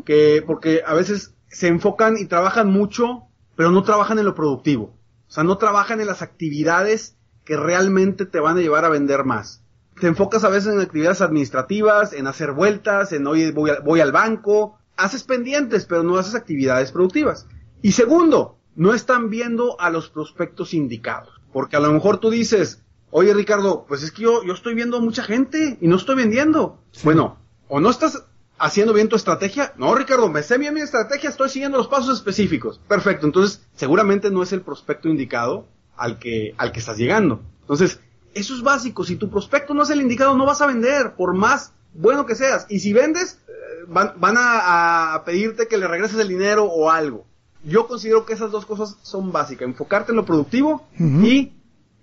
que 0.05 0.43
porque 0.45 0.81
a 0.85 0.93
veces 0.93 1.33
se 1.47 1.67
enfocan 1.67 2.15
y 2.17 2.25
trabajan 2.25 2.71
mucho, 2.71 3.23
pero 3.55 3.71
no 3.71 3.81
trabajan 3.81 4.19
en 4.19 4.25
lo 4.25 4.35
productivo. 4.35 4.93
O 5.27 5.31
sea, 5.31 5.43
no 5.43 5.57
trabajan 5.57 5.99
en 5.99 6.05
las 6.05 6.21
actividades 6.21 7.17
que 7.43 7.57
realmente 7.57 8.27
te 8.27 8.39
van 8.39 8.57
a 8.57 8.61
llevar 8.61 8.85
a 8.85 8.89
vender 8.89 9.23
más 9.23 9.62
te 9.99 10.07
enfocas 10.07 10.43
a 10.43 10.49
veces 10.49 10.73
en 10.73 10.81
actividades 10.81 11.21
administrativas, 11.21 12.13
en 12.13 12.27
hacer 12.27 12.51
vueltas, 12.51 13.11
en 13.11 13.25
hoy 13.27 13.51
voy, 13.51 13.71
voy 13.83 13.99
al 13.99 14.11
banco, 14.11 14.77
haces 14.97 15.23
pendientes, 15.23 15.85
pero 15.85 16.03
no 16.03 16.17
haces 16.17 16.35
actividades 16.35 16.91
productivas. 16.91 17.47
Y 17.81 17.91
segundo, 17.91 18.57
no 18.75 18.93
están 18.93 19.29
viendo 19.29 19.79
a 19.79 19.89
los 19.89 20.09
prospectos 20.09 20.73
indicados. 20.73 21.29
Porque 21.51 21.75
a 21.75 21.79
lo 21.79 21.91
mejor 21.91 22.17
tú 22.17 22.29
dices, 22.29 22.81
oye 23.11 23.33
Ricardo, 23.33 23.85
pues 23.87 24.03
es 24.03 24.11
que 24.11 24.23
yo, 24.23 24.43
yo 24.43 24.53
estoy 24.53 24.73
viendo 24.73 24.97
a 24.97 25.01
mucha 25.01 25.23
gente 25.23 25.77
y 25.79 25.87
no 25.87 25.97
estoy 25.97 26.15
vendiendo. 26.15 26.79
Bueno, 27.03 27.37
o 27.67 27.79
no 27.79 27.89
estás 27.89 28.25
haciendo 28.57 28.93
bien 28.93 29.09
tu 29.09 29.15
estrategia. 29.15 29.73
No, 29.77 29.93
Ricardo, 29.93 30.29
me 30.29 30.41
sé 30.41 30.57
bien 30.57 30.73
mi 30.73 30.81
estrategia, 30.81 31.29
estoy 31.29 31.49
siguiendo 31.49 31.77
los 31.77 31.87
pasos 31.87 32.17
específicos. 32.17 32.79
Perfecto, 32.87 33.25
entonces 33.25 33.61
seguramente 33.75 34.31
no 34.31 34.41
es 34.41 34.53
el 34.53 34.61
prospecto 34.61 35.09
indicado 35.09 35.67
al 35.95 36.17
que, 36.17 36.55
al 36.57 36.71
que 36.71 36.79
estás 36.79 36.97
llegando. 36.97 37.41
Entonces, 37.61 37.99
eso 38.33 38.53
es 38.55 38.61
básico. 38.61 39.03
Si 39.03 39.15
tu 39.15 39.29
prospecto 39.29 39.73
no 39.73 39.83
es 39.83 39.89
el 39.89 40.01
indicado, 40.01 40.35
no 40.35 40.45
vas 40.45 40.61
a 40.61 40.67
vender, 40.67 41.13
por 41.15 41.33
más 41.33 41.73
bueno 41.93 42.25
que 42.25 42.35
seas. 42.35 42.65
Y 42.69 42.79
si 42.79 42.93
vendes, 42.93 43.39
eh, 43.47 43.85
van, 43.87 44.35
a, 44.37 45.21
pedirte 45.25 45.67
que 45.67 45.77
le 45.77 45.87
regreses 45.87 46.19
el 46.19 46.27
dinero 46.27 46.65
o 46.65 46.89
algo. 46.89 47.25
Yo 47.63 47.87
considero 47.87 48.25
que 48.25 48.33
esas 48.33 48.51
dos 48.51 48.65
cosas 48.65 48.97
son 49.01 49.31
básicas. 49.31 49.67
Enfocarte 49.67 50.11
en 50.11 50.17
lo 50.17 50.25
productivo 50.25 50.85
y 50.99 51.53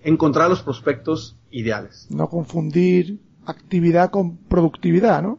encontrar 0.03 0.49
los 0.49 0.63
prospectos 0.63 1.37
ideales. 1.51 2.07
No 2.09 2.31
confundir 2.31 3.21
actividad 3.45 4.11
con 4.11 4.39
productividad, 4.39 5.23
¿no? 5.23 5.39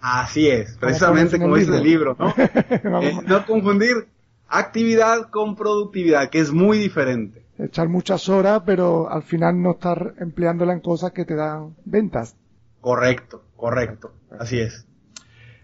Así 0.00 0.48
es, 0.48 0.76
precisamente 0.78 1.38
como 1.38 1.56
dice 1.56 1.76
el 1.76 1.82
libro, 1.82 2.16
¿no? 2.18 2.32
Eh, 2.38 3.18
no 3.26 3.44
confundir 3.44 4.08
actividad 4.46 5.28
con 5.28 5.56
productividad, 5.56 6.30
que 6.30 6.38
es 6.38 6.52
muy 6.52 6.78
diferente 6.78 7.47
echar 7.58 7.88
muchas 7.88 8.28
horas, 8.28 8.62
pero 8.64 9.10
al 9.10 9.22
final 9.22 9.60
no 9.60 9.72
estar 9.72 10.14
empleándola 10.18 10.72
en 10.72 10.80
cosas 10.80 11.12
que 11.12 11.24
te 11.24 11.34
dan 11.34 11.74
ventas. 11.84 12.36
Correcto, 12.80 13.44
correcto, 13.56 14.12
así 14.38 14.60
es. 14.60 14.86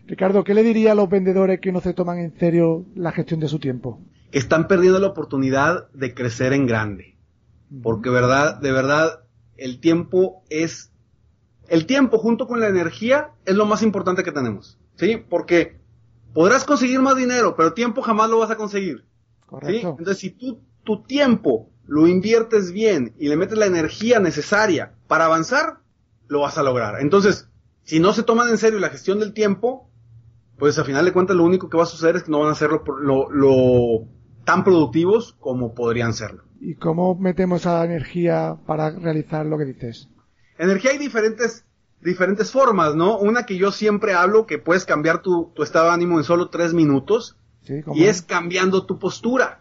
Ricardo, 0.06 0.44
¿qué 0.44 0.54
le 0.54 0.62
diría 0.62 0.92
a 0.92 0.94
los 0.94 1.08
vendedores 1.08 1.60
que 1.60 1.72
no 1.72 1.80
se 1.80 1.94
toman 1.94 2.18
en 2.18 2.36
serio 2.38 2.84
la 2.94 3.12
gestión 3.12 3.40
de 3.40 3.48
su 3.48 3.58
tiempo? 3.58 4.00
Están 4.32 4.68
perdiendo 4.68 4.98
la 4.98 5.06
oportunidad 5.06 5.90
de 5.92 6.12
crecer 6.12 6.52
en 6.52 6.66
grande. 6.66 7.16
Porque 7.82 8.10
verdad, 8.10 8.60
de 8.60 8.72
verdad, 8.72 9.24
el 9.56 9.80
tiempo 9.80 10.44
es, 10.50 10.92
el 11.68 11.86
tiempo 11.86 12.18
junto 12.18 12.46
con 12.46 12.60
la 12.60 12.68
energía 12.68 13.30
es 13.46 13.54
lo 13.54 13.64
más 13.64 13.82
importante 13.82 14.22
que 14.22 14.32
tenemos. 14.32 14.78
¿Sí? 14.96 15.16
Porque 15.16 15.80
podrás 16.34 16.64
conseguir 16.64 17.00
más 17.00 17.16
dinero, 17.16 17.54
pero 17.56 17.72
tiempo 17.72 18.02
jamás 18.02 18.28
lo 18.28 18.38
vas 18.38 18.50
a 18.50 18.56
conseguir. 18.56 19.06
Correcto. 19.46 19.96
Entonces, 19.98 20.18
si 20.18 20.30
tú, 20.30 20.60
tu 20.84 21.02
tiempo 21.02 21.70
lo 21.86 22.06
inviertes 22.06 22.72
bien 22.72 23.14
y 23.18 23.28
le 23.28 23.36
metes 23.36 23.58
la 23.58 23.66
energía 23.66 24.20
necesaria 24.20 24.94
para 25.06 25.26
avanzar, 25.26 25.78
lo 26.28 26.40
vas 26.40 26.58
a 26.58 26.62
lograr. 26.62 27.00
Entonces, 27.00 27.48
si 27.82 28.00
no 28.00 28.12
se 28.12 28.22
toman 28.22 28.48
en 28.48 28.58
serio 28.58 28.78
la 28.78 28.88
gestión 28.88 29.20
del 29.20 29.32
tiempo, 29.32 29.90
pues 30.58 30.78
a 30.78 30.84
final 30.84 31.04
de 31.04 31.12
cuentas 31.12 31.36
lo 31.36 31.44
único 31.44 31.68
que 31.68 31.76
va 31.76 31.82
a 31.82 31.86
suceder 31.86 32.16
es 32.16 32.22
que 32.22 32.30
no 32.30 32.40
van 32.40 32.50
a 32.50 32.54
ser 32.54 32.70
lo, 32.70 33.30
lo, 33.30 34.06
tan 34.44 34.64
productivos 34.64 35.36
como 35.40 35.74
podrían 35.74 36.14
serlo. 36.14 36.44
¿Y 36.60 36.76
cómo 36.76 37.14
metemos 37.14 37.62
esa 37.62 37.84
energía 37.84 38.56
para 38.66 38.90
realizar 38.90 39.44
lo 39.44 39.58
que 39.58 39.66
dices? 39.66 40.08
Energía 40.56 40.92
hay 40.92 40.98
diferentes, 40.98 41.66
diferentes 42.00 42.50
formas, 42.50 42.94
¿no? 42.94 43.18
Una 43.18 43.44
que 43.44 43.58
yo 43.58 43.70
siempre 43.70 44.14
hablo, 44.14 44.46
que 44.46 44.58
puedes 44.58 44.86
cambiar 44.86 45.20
tu, 45.20 45.52
tu 45.54 45.62
estado 45.62 45.86
de 45.86 45.92
ánimo 45.92 46.18
en 46.18 46.24
solo 46.24 46.48
tres 46.48 46.72
minutos, 46.72 47.36
y 47.94 48.04
es 48.04 48.22
cambiando 48.22 48.86
tu 48.86 48.98
postura. 48.98 49.60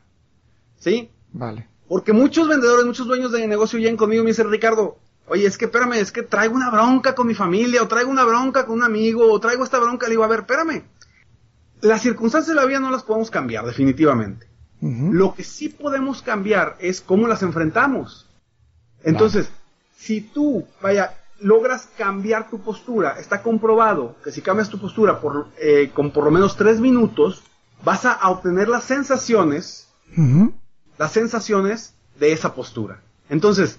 ¿Sí? 0.75 1.09
Vale. 1.31 1.69
Porque 1.87 2.13
muchos 2.13 2.47
vendedores, 2.47 2.85
muchos 2.85 3.07
dueños 3.07 3.31
de 3.31 3.47
negocio 3.47 3.79
llegan 3.79 3.97
conmigo 3.97 4.21
y 4.21 4.25
me 4.25 4.31
dicen, 4.31 4.49
Ricardo, 4.49 4.97
oye, 5.27 5.45
es 5.45 5.57
que 5.57 5.65
espérame, 5.65 5.93
es 5.93 6.11
que 6.11 6.23
traigo 6.23 6.55
una 6.55 6.69
bronca 6.69 7.15
con 7.15 7.27
mi 7.27 7.33
familia, 7.33 7.83
o 7.83 7.87
traigo 7.87 8.09
una 8.09 8.25
bronca 8.25 8.65
con 8.65 8.77
un 8.77 8.83
amigo, 8.83 9.31
o 9.31 9.39
traigo 9.39 9.63
esta 9.63 9.79
bronca, 9.79 10.07
le 10.07 10.11
digo, 10.11 10.23
a 10.23 10.27
ver, 10.27 10.41
espérame. 10.41 10.83
Las 11.81 12.01
circunstancias 12.01 12.55
de 12.55 12.61
la 12.61 12.65
vida 12.65 12.79
no 12.79 12.91
las 12.91 13.03
podemos 13.03 13.29
cambiar, 13.29 13.65
definitivamente. 13.65 14.47
Lo 14.81 15.33
que 15.33 15.43
sí 15.43 15.69
podemos 15.69 16.21
cambiar 16.21 16.75
es 16.79 16.99
cómo 16.99 17.25
las 17.27 17.41
enfrentamos. 17.41 18.29
Entonces, 19.01 19.49
si 19.95 20.19
tú, 20.19 20.65
vaya, 20.81 21.13
logras 21.39 21.87
cambiar 21.97 22.49
tu 22.49 22.59
postura, 22.59 23.17
está 23.17 23.41
comprobado 23.41 24.17
que 24.23 24.31
si 24.31 24.41
cambias 24.41 24.69
tu 24.69 24.79
postura 24.79 25.21
por, 25.21 25.47
eh, 25.57 25.91
con 25.93 26.11
por 26.11 26.25
lo 26.25 26.31
menos 26.31 26.57
tres 26.57 26.81
minutos, 26.81 27.43
vas 27.83 28.05
a 28.05 28.29
obtener 28.29 28.67
las 28.67 28.83
sensaciones 28.83 29.87
las 31.03 31.11
sensaciones 31.11 31.95
de 32.17 32.31
esa 32.31 32.55
postura. 32.55 33.01
Entonces, 33.27 33.77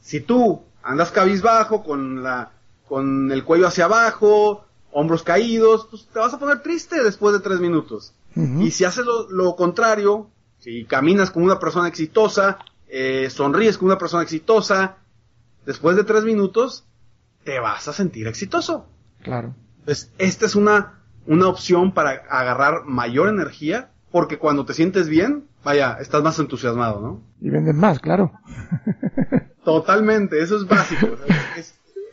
si 0.00 0.20
tú 0.20 0.62
andas 0.82 1.10
cabizbajo, 1.10 1.84
con 1.84 2.22
la, 2.22 2.52
con 2.88 3.30
el 3.30 3.44
cuello 3.44 3.66
hacia 3.66 3.84
abajo, 3.84 4.64
hombros 4.90 5.22
caídos, 5.22 5.86
pues 5.90 6.06
te 6.06 6.18
vas 6.18 6.32
a 6.32 6.38
poner 6.38 6.62
triste 6.62 7.04
después 7.04 7.34
de 7.34 7.40
tres 7.40 7.60
minutos. 7.60 8.14
Y 8.34 8.70
si 8.70 8.86
haces 8.86 9.04
lo, 9.28 9.54
contrario, 9.54 10.30
si 10.60 10.86
caminas 10.86 11.30
como 11.30 11.44
una 11.44 11.58
persona 11.58 11.88
exitosa, 11.88 12.58
eh, 12.88 13.28
sonríes 13.28 13.76
como 13.76 13.90
una 13.90 13.98
persona 13.98 14.22
exitosa, 14.22 14.96
después 15.66 15.94
de 15.96 16.04
tres 16.04 16.24
minutos, 16.24 16.84
te 17.44 17.60
vas 17.60 17.86
a 17.86 17.92
sentir 17.92 18.26
exitoso. 18.28 18.86
Claro. 19.22 19.54
Entonces, 19.80 20.10
esta 20.16 20.46
es 20.46 20.54
una, 20.54 21.02
una 21.26 21.48
opción 21.48 21.92
para 21.92 22.12
agarrar 22.30 22.84
mayor 22.86 23.28
energía, 23.28 23.90
porque 24.10 24.38
cuando 24.38 24.64
te 24.64 24.72
sientes 24.72 25.10
bien, 25.10 25.51
vaya, 25.64 25.98
estás 26.00 26.22
más 26.22 26.38
entusiasmado, 26.38 27.00
¿no? 27.00 27.22
Y 27.40 27.50
vendes 27.50 27.74
más, 27.74 28.00
claro. 28.00 28.32
Totalmente, 29.64 30.40
eso 30.42 30.56
es 30.56 30.66
básico. 30.66 31.08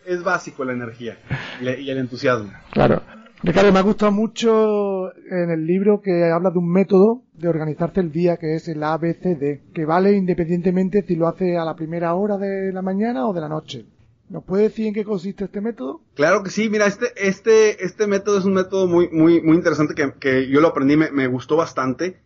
es, 0.05 0.23
básico 0.23 0.65
la 0.65 0.73
energía 0.73 1.17
y, 1.61 1.89
el 1.89 1.97
entusiasmo. 1.97 2.51
Claro. 2.71 3.01
Ricardo, 3.41 3.71
me 3.71 3.79
ha 3.79 3.83
gustado 3.83 4.11
mucho 4.11 5.13
en 5.13 5.49
el 5.49 5.65
libro 5.65 6.01
que 6.01 6.25
habla 6.25 6.51
de 6.51 6.59
un 6.59 6.69
método 6.69 7.23
de 7.33 7.47
organizarte 7.47 8.01
el 8.01 8.11
día 8.11 8.37
que 8.37 8.55
es 8.55 8.67
el 8.67 8.83
ABCD, 8.83 9.71
que 9.73 9.85
vale 9.85 10.11
independientemente 10.11 11.03
si 11.03 11.15
lo 11.15 11.27
hace 11.27 11.57
a 11.57 11.63
la 11.63 11.75
primera 11.75 12.13
hora 12.15 12.37
de 12.37 12.73
la 12.73 12.81
mañana 12.81 13.27
o 13.27 13.33
de 13.33 13.41
la 13.41 13.47
noche. 13.47 13.85
¿Nos 14.29 14.43
puede 14.43 14.63
decir 14.63 14.87
en 14.87 14.93
qué 14.93 15.03
consiste 15.05 15.45
este 15.45 15.61
método? 15.61 16.01
Claro 16.15 16.43
que 16.43 16.51
sí, 16.51 16.69
mira, 16.69 16.85
este, 16.85 17.07
este, 17.15 17.83
este 17.83 18.05
método 18.05 18.37
es 18.37 18.45
un 18.45 18.53
método 18.53 18.87
muy, 18.87 19.09
muy, 19.09 19.41
muy 19.41 19.55
interesante 19.55 19.95
que, 19.95 20.13
que 20.19 20.47
yo 20.49 20.61
lo 20.61 20.67
aprendí, 20.67 20.97
me, 20.97 21.09
me 21.09 21.27
gustó 21.27 21.55
bastante. 21.55 22.19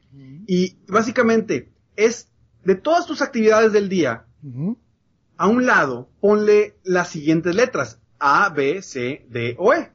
Y 0.47 0.77
básicamente 0.87 1.71
es 1.95 2.29
de 2.63 2.75
todas 2.75 3.05
tus 3.05 3.21
actividades 3.21 3.71
del 3.73 3.89
día, 3.89 4.25
a 5.37 5.47
un 5.47 5.65
lado 5.65 6.09
ponle 6.19 6.77
las 6.83 7.09
siguientes 7.09 7.55
letras, 7.55 7.99
A, 8.19 8.49
B, 8.49 8.81
C, 8.81 9.25
D 9.29 9.55
o 9.59 9.73
E. 9.73 9.91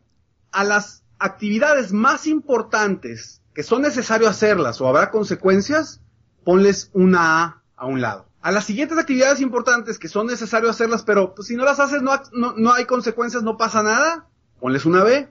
A 0.52 0.64
las 0.64 1.04
actividades 1.18 1.92
más 1.92 2.26
importantes 2.26 3.42
que 3.54 3.62
son 3.62 3.82
necesario 3.82 4.28
hacerlas 4.28 4.80
o 4.80 4.88
habrá 4.88 5.10
consecuencias, 5.10 6.00
ponles 6.44 6.90
una 6.92 7.42
A 7.42 7.62
a 7.76 7.86
un 7.86 8.00
lado. 8.00 8.28
A 8.40 8.52
las 8.52 8.64
siguientes 8.64 8.96
actividades 8.98 9.40
importantes 9.40 9.98
que 9.98 10.08
son 10.08 10.26
necesario 10.26 10.70
hacerlas, 10.70 11.02
pero 11.02 11.34
pues, 11.34 11.48
si 11.48 11.56
no 11.56 11.64
las 11.64 11.80
haces 11.80 12.02
no, 12.02 12.12
no, 12.32 12.72
hay 12.72 12.84
consecuencias, 12.84 13.42
no 13.42 13.56
pasa 13.56 13.82
nada, 13.82 14.28
ponles 14.60 14.86
una 14.86 15.02
B. 15.02 15.28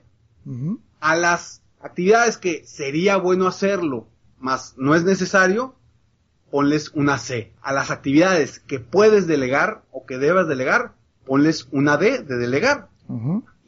A 1.00 1.16
las 1.16 1.62
actividades 1.80 2.38
que 2.38 2.66
sería 2.66 3.16
bueno 3.16 3.46
hacerlo, 3.46 4.08
más 4.40 4.74
no 4.76 4.94
es 4.94 5.04
necesario, 5.04 5.74
ponles 6.50 6.90
una 6.94 7.18
C. 7.18 7.52
A 7.62 7.72
las 7.72 7.90
actividades 7.90 8.60
que 8.60 8.80
puedes 8.80 9.26
delegar 9.26 9.82
o 9.90 10.06
que 10.06 10.18
debas 10.18 10.48
delegar, 10.48 10.94
ponles 11.24 11.68
una 11.70 11.96
D 11.96 12.22
de 12.22 12.36
delegar. 12.36 12.88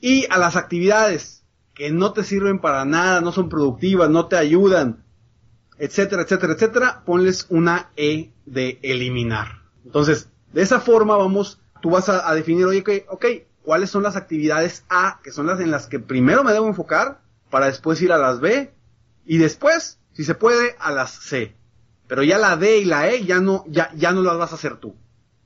Y 0.01 0.27
a 0.31 0.39
las 0.39 0.57
actividades 0.57 1.45
que 1.75 1.91
no 1.91 2.13
te 2.13 2.25
sirven 2.25 2.59
para 2.59 2.85
nada, 2.85 3.21
no 3.21 3.33
son 3.33 3.49
productivas, 3.49 4.11
no 4.11 4.27
te 4.27 4.37
ayudan, 4.37 5.03
etcétera, 5.79 6.23
etcétera, 6.23 6.53
etcétera, 6.53 7.03
ponles 7.07 7.47
una 7.49 7.91
E 7.97 8.33
de 8.45 8.79
eliminar. 8.83 9.63
Entonces, 9.85 10.29
de 10.53 10.63
esa 10.63 10.81
forma 10.81 11.17
vamos, 11.17 11.61
tú 11.81 11.91
vas 11.91 12.09
a, 12.09 12.35
definir, 12.35 12.67
oye, 12.67 12.81
okay, 12.81 13.05
ok, 13.09 13.27
¿cuáles 13.63 13.91
son 13.91 14.03
las 14.03 14.17
actividades 14.17 14.85
A, 14.91 15.21
que 15.23 15.33
son 15.33 15.47
las 15.47 15.61
en 15.61 15.71
las 15.71 15.87
que 15.87 16.01
primero 16.01 16.45
me 16.45 16.53
debo 16.53 16.67
enfocar, 16.67 17.23
para 17.51 17.67
después 17.67 18.01
ir 18.03 18.13
a 18.13 18.19
las 18.19 18.41
B, 18.41 18.73
y 19.25 19.39
después 19.39 20.00
si 20.21 20.25
se 20.25 20.35
puede, 20.35 20.75
a 20.79 20.93
las 20.93 21.13
C. 21.13 21.57
Pero 22.07 22.23
ya 22.23 22.37
la 22.37 22.59
D 22.59 22.81
y 22.81 22.85
la 22.85 23.09
E 23.09 23.25
ya 23.25 23.41
no, 23.41 23.65
ya, 23.69 23.91
ya 23.95 24.13
no 24.13 24.21
las 24.23 24.37
vas 24.37 24.53
a 24.53 24.57
hacer 24.57 24.77
tú. 24.77 24.95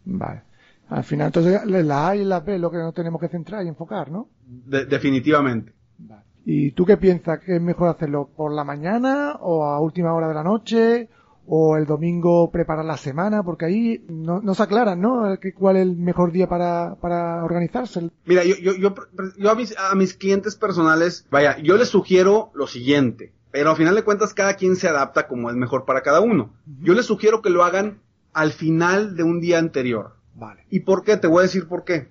Vale. 0.04 0.43
Al 0.88 1.04
final, 1.04 1.28
entonces, 1.28 1.64
la 1.64 2.09
A 2.09 2.16
y 2.16 2.25
la 2.25 2.40
B 2.40 2.57
es 2.57 2.61
lo 2.61 2.73
que 2.73 2.78
nos 2.78 2.93
tenemos 2.93 3.21
que 3.21 3.28
centrar 3.28 3.64
y 3.64 3.69
enfocar, 3.69 4.11
¿no? 4.11 4.31
definitivamente. 4.45 5.73
Vale. 5.97 6.25
¿Y 6.45 6.73
tú 6.73 6.85
qué 6.85 6.97
piensas? 6.97 7.38
¿Que 7.38 7.54
es 7.54 7.62
mejor 7.62 7.88
hacerlo 7.88 8.28
por 8.37 8.52
la 8.52 8.64
mañana 8.64 9.37
o 9.40 9.64
a 9.64 9.78
última 9.78 10.12
hora 10.12 10.26
de 10.26 10.35
la 10.35 10.43
noche? 10.43 11.09
¿O 11.47 11.76
el 11.76 11.87
domingo 11.87 12.50
preparar 12.50 12.85
la 12.85 12.97
semana? 12.97 13.45
Porque 13.45 13.66
ahí 13.66 14.04
no, 14.09 14.40
no 14.40 14.54
se 14.54 14.62
aclaran, 14.64 15.00
¿no? 15.00 15.38
¿Cuál 15.54 15.76
es 15.76 15.83
el 15.83 15.97
mejor 15.97 16.33
día 16.33 16.49
para, 16.49 16.97
para 16.97 17.45
organizarse? 17.45 18.11
Mira, 18.25 18.43
yo, 18.43 18.57
yo, 18.57 18.75
yo, 18.75 18.93
yo 19.38 19.50
a, 19.52 19.54
mis, 19.54 19.78
a 19.78 19.95
mis 19.95 20.14
clientes 20.14 20.57
personales, 20.57 21.28
vaya, 21.31 21.59
yo 21.59 21.76
les 21.76 21.90
sugiero 21.90 22.50
lo 22.54 22.66
siguiente. 22.66 23.33
Pero 23.54 23.70
al 23.70 23.76
final 23.76 23.94
de 23.94 24.02
cuentas 24.02 24.34
cada 24.34 24.54
quien 24.54 24.75
se 24.75 24.88
adapta 24.88 25.28
como 25.28 25.49
es 25.49 25.54
mejor 25.54 25.84
para 25.84 26.02
cada 26.02 26.20
uno. 26.20 26.52
Yo 26.80 26.92
les 26.92 27.06
sugiero 27.06 27.40
que 27.40 27.50
lo 27.50 27.62
hagan 27.62 28.00
al 28.32 28.50
final 28.50 29.14
de 29.14 29.23
un 29.23 29.40
día 29.40 29.61
anterior. 29.61 30.16
Vale. 30.34 30.66
¿Y 30.70 30.80
por 30.80 31.04
qué? 31.04 31.16
Te 31.16 31.28
voy 31.28 31.38
a 31.38 31.42
decir 31.42 31.68
por 31.68 31.84
qué. 31.84 32.08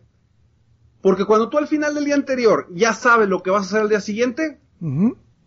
Porque 1.01 1.25
cuando 1.25 1.49
tú 1.49 1.57
al 1.57 1.67
final 1.67 1.95
del 1.95 2.05
día 2.05 2.15
anterior 2.15 2.67
ya 2.71 2.93
sabes 2.93 3.27
lo 3.27 3.43
que 3.43 3.49
vas 3.49 3.63
a 3.63 3.65
hacer 3.65 3.81
el 3.81 3.89
día 3.89 3.99
siguiente, 3.99 4.61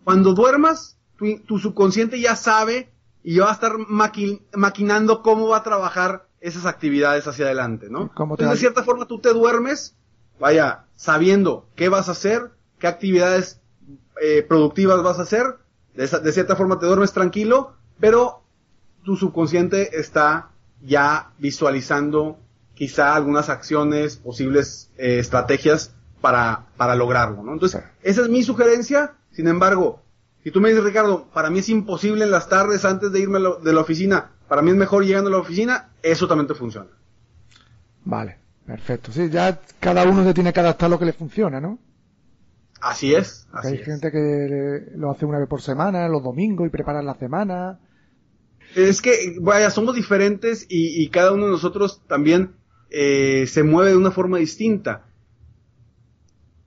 cuando 0.04 0.34
duermas, 0.34 0.98
tu, 1.16 1.38
tu 1.46 1.58
subconsciente 1.58 2.20
ya 2.20 2.36
sabe 2.36 2.92
y 3.22 3.38
va 3.38 3.48
a 3.48 3.54
estar 3.54 3.72
maqui- 3.78 4.42
maquinando 4.54 5.22
cómo 5.22 5.48
va 5.48 5.56
a 5.56 5.62
trabajar 5.62 6.28
esas 6.40 6.66
actividades 6.66 7.26
hacia 7.26 7.46
adelante, 7.46 7.88
¿no? 7.88 8.12
¿Cómo 8.14 8.36
te 8.36 8.42
Entonces, 8.42 8.60
de 8.60 8.68
cierta 8.68 8.84
forma, 8.84 9.06
tú 9.06 9.18
te 9.18 9.32
duermes, 9.32 9.96
vaya, 10.38 10.84
sabiendo 10.94 11.70
qué 11.74 11.88
vas 11.88 12.10
a 12.10 12.12
hacer, 12.12 12.50
qué 12.78 12.86
actividades 12.86 13.62
eh, 14.22 14.44
productivas 14.46 15.02
vas 15.02 15.18
a 15.18 15.22
hacer, 15.22 15.56
de, 15.96 16.04
esa- 16.04 16.18
de 16.20 16.32
cierta 16.32 16.56
forma 16.56 16.78
te 16.78 16.86
duermes 16.86 17.12
tranquilo, 17.12 17.74
pero 17.98 18.42
tu 19.04 19.16
subconsciente 19.16 19.98
está 19.98 20.50
ya 20.82 21.30
visualizando 21.38 22.38
quizá 22.74 23.14
algunas 23.14 23.48
acciones, 23.48 24.16
posibles 24.16 24.90
eh, 24.98 25.18
estrategias 25.18 25.92
para, 26.20 26.66
para 26.76 26.94
lograrlo, 26.94 27.42
¿no? 27.42 27.52
Entonces, 27.54 27.80
esa 28.02 28.22
es 28.22 28.28
mi 28.28 28.42
sugerencia, 28.42 29.14
sin 29.32 29.48
embargo, 29.48 30.02
si 30.42 30.50
tú 30.50 30.60
me 30.60 30.68
dices, 30.68 30.84
Ricardo, 30.84 31.26
para 31.32 31.50
mí 31.50 31.60
es 31.60 31.68
imposible 31.68 32.24
en 32.24 32.30
las 32.30 32.48
tardes 32.48 32.84
antes 32.84 33.10
de 33.12 33.20
irme 33.20 33.40
lo- 33.40 33.56
de 33.56 33.72
la 33.72 33.80
oficina, 33.80 34.30
para 34.48 34.62
mí 34.62 34.70
es 34.70 34.76
mejor 34.76 35.04
llegando 35.04 35.28
a 35.28 35.32
la 35.32 35.38
oficina, 35.38 35.88
eso 36.02 36.28
también 36.28 36.46
te 36.46 36.54
funciona. 36.54 36.88
Vale, 38.04 38.38
perfecto. 38.66 39.10
Sí, 39.12 39.28
ya 39.30 39.60
cada 39.80 40.04
uno 40.04 40.22
se 40.24 40.34
tiene 40.34 40.52
que 40.52 40.60
adaptar 40.60 40.86
a 40.86 40.90
lo 40.90 40.98
que 40.98 41.04
le 41.06 41.12
funciona, 41.12 41.60
¿no? 41.60 41.78
Así 42.88 43.14
es, 43.14 43.48
así 43.52 43.68
hay 43.68 43.74
es. 43.74 43.84
gente 43.84 44.10
que 44.12 44.92
lo 44.96 45.10
hace 45.10 45.26
una 45.26 45.38
vez 45.38 45.48
por 45.48 45.60
semana, 45.60 46.08
los 46.08 46.22
domingos 46.22 46.66
y 46.66 46.70
preparan 46.70 47.06
la 47.06 47.14
semana. 47.14 47.80
Es 48.74 49.00
que, 49.00 49.36
vaya, 49.40 49.70
somos 49.70 49.94
diferentes 49.94 50.66
y, 50.68 51.02
y 51.02 51.08
cada 51.08 51.32
uno 51.32 51.46
de 51.46 51.52
nosotros 51.52 52.02
también 52.06 52.52
eh, 52.90 53.46
se 53.46 53.62
mueve 53.62 53.90
de 53.90 53.96
una 53.96 54.10
forma 54.10 54.38
distinta. 54.38 55.04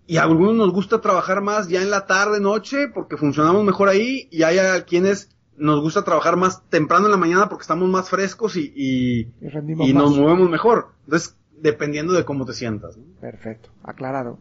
Y 0.07 0.17
a 0.17 0.23
algunos 0.23 0.55
nos 0.55 0.71
gusta 0.73 1.01
trabajar 1.01 1.41
más 1.41 1.67
ya 1.67 1.81
en 1.81 1.91
la 1.91 2.07
tarde, 2.07 2.39
noche, 2.39 2.87
porque 2.87 3.15
funcionamos 3.15 3.63
mejor 3.63 3.89
ahí, 3.89 4.27
y 4.31 4.41
hay 4.43 4.57
a 4.57 4.83
quienes 4.83 5.29
nos 5.55 5.81
gusta 5.81 6.03
trabajar 6.03 6.35
más 6.35 6.63
temprano 6.69 7.05
en 7.05 7.11
la 7.11 7.17
mañana 7.17 7.49
porque 7.49 7.61
estamos 7.61 7.87
más 7.89 8.09
frescos 8.09 8.55
y, 8.55 8.73
y, 8.75 9.33
Y 9.81 9.93
nos 9.93 10.17
movemos 10.17 10.49
mejor. 10.49 10.93
Entonces, 11.05 11.37
dependiendo 11.51 12.13
de 12.13 12.25
cómo 12.25 12.45
te 12.45 12.53
sientas. 12.53 12.97
¿no? 12.97 13.03
Perfecto, 13.19 13.69
aclarado. 13.83 14.39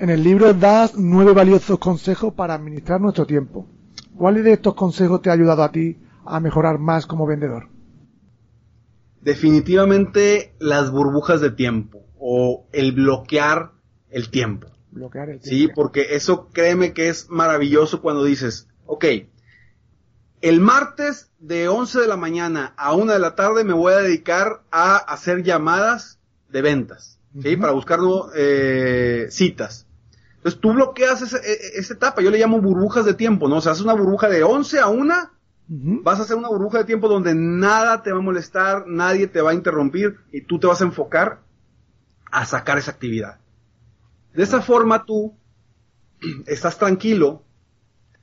En 0.00 0.08
el 0.08 0.24
libro 0.24 0.54
das 0.54 0.94
nueve 0.96 1.32
valiosos 1.34 1.78
consejos 1.78 2.32
para 2.32 2.54
administrar 2.54 3.00
nuestro 3.02 3.26
tiempo. 3.26 3.66
¿Cuáles 4.16 4.44
de 4.44 4.54
estos 4.54 4.74
consejos 4.74 5.20
te 5.20 5.28
ha 5.28 5.34
ayudado 5.34 5.62
a 5.62 5.70
ti 5.70 5.98
a 6.24 6.40
mejorar 6.40 6.78
más 6.78 7.06
como 7.06 7.26
vendedor? 7.26 7.68
Definitivamente 9.20 10.54
las 10.58 10.90
burbujas 10.90 11.42
de 11.42 11.50
tiempo 11.50 12.06
o 12.18 12.66
el 12.72 12.92
bloquear 12.92 13.72
el 14.08 14.30
tiempo. 14.30 14.68
Bloquear 14.90 15.28
el 15.28 15.42
Sí, 15.42 15.50
tiempo. 15.66 15.74
porque 15.74 16.14
eso 16.16 16.48
créeme 16.50 16.94
que 16.94 17.08
es 17.10 17.28
maravilloso 17.28 18.00
cuando 18.00 18.24
dices, 18.24 18.68
ok, 18.86 19.04
el 20.40 20.60
martes 20.60 21.30
de 21.38 21.68
11 21.68 22.00
de 22.00 22.06
la 22.08 22.16
mañana 22.16 22.72
a 22.78 22.94
1 22.94 23.12
de 23.12 23.18
la 23.18 23.34
tarde 23.34 23.64
me 23.64 23.74
voy 23.74 23.92
a 23.92 23.98
dedicar 23.98 24.62
a 24.70 24.96
hacer 24.96 25.42
llamadas 25.42 26.18
de 26.48 26.62
ventas, 26.62 27.20
¿sí? 27.42 27.56
Para 27.58 27.72
buscar 27.72 28.00
eh, 28.34 29.26
citas. 29.30 29.86
Entonces 30.40 30.60
tú 30.60 30.72
bloqueas 30.72 31.34
e- 31.34 31.36
e- 31.36 31.78
esa 31.78 31.92
etapa, 31.92 32.22
yo 32.22 32.30
le 32.30 32.38
llamo 32.38 32.62
burbujas 32.62 33.04
de 33.04 33.12
tiempo, 33.12 33.46
¿no? 33.46 33.56
O 33.56 33.60
sea, 33.60 33.72
haces 33.72 33.84
una 33.84 33.92
burbuja 33.92 34.26
de 34.30 34.42
11 34.42 34.80
a 34.80 34.86
1, 34.88 35.14
Ujú. 35.68 36.02
vas 36.02 36.18
a 36.18 36.22
hacer 36.22 36.36
una 36.36 36.48
burbuja 36.48 36.78
de 36.78 36.84
tiempo 36.84 37.08
donde 37.08 37.34
nada 37.34 38.02
te 38.02 38.10
va 38.10 38.18
a 38.20 38.22
molestar, 38.22 38.84
nadie 38.86 39.26
te 39.26 39.42
va 39.42 39.50
a 39.50 39.54
interrumpir 39.54 40.16
y 40.32 40.40
tú 40.40 40.58
te 40.58 40.66
vas 40.66 40.80
a 40.80 40.84
enfocar 40.84 41.40
a 42.30 42.46
sacar 42.46 42.78
esa 42.78 42.90
actividad. 42.92 43.38
De 44.32 44.42
esa 44.42 44.62
forma 44.62 45.04
tú 45.04 45.36
estás 46.46 46.78
tranquilo. 46.78 47.42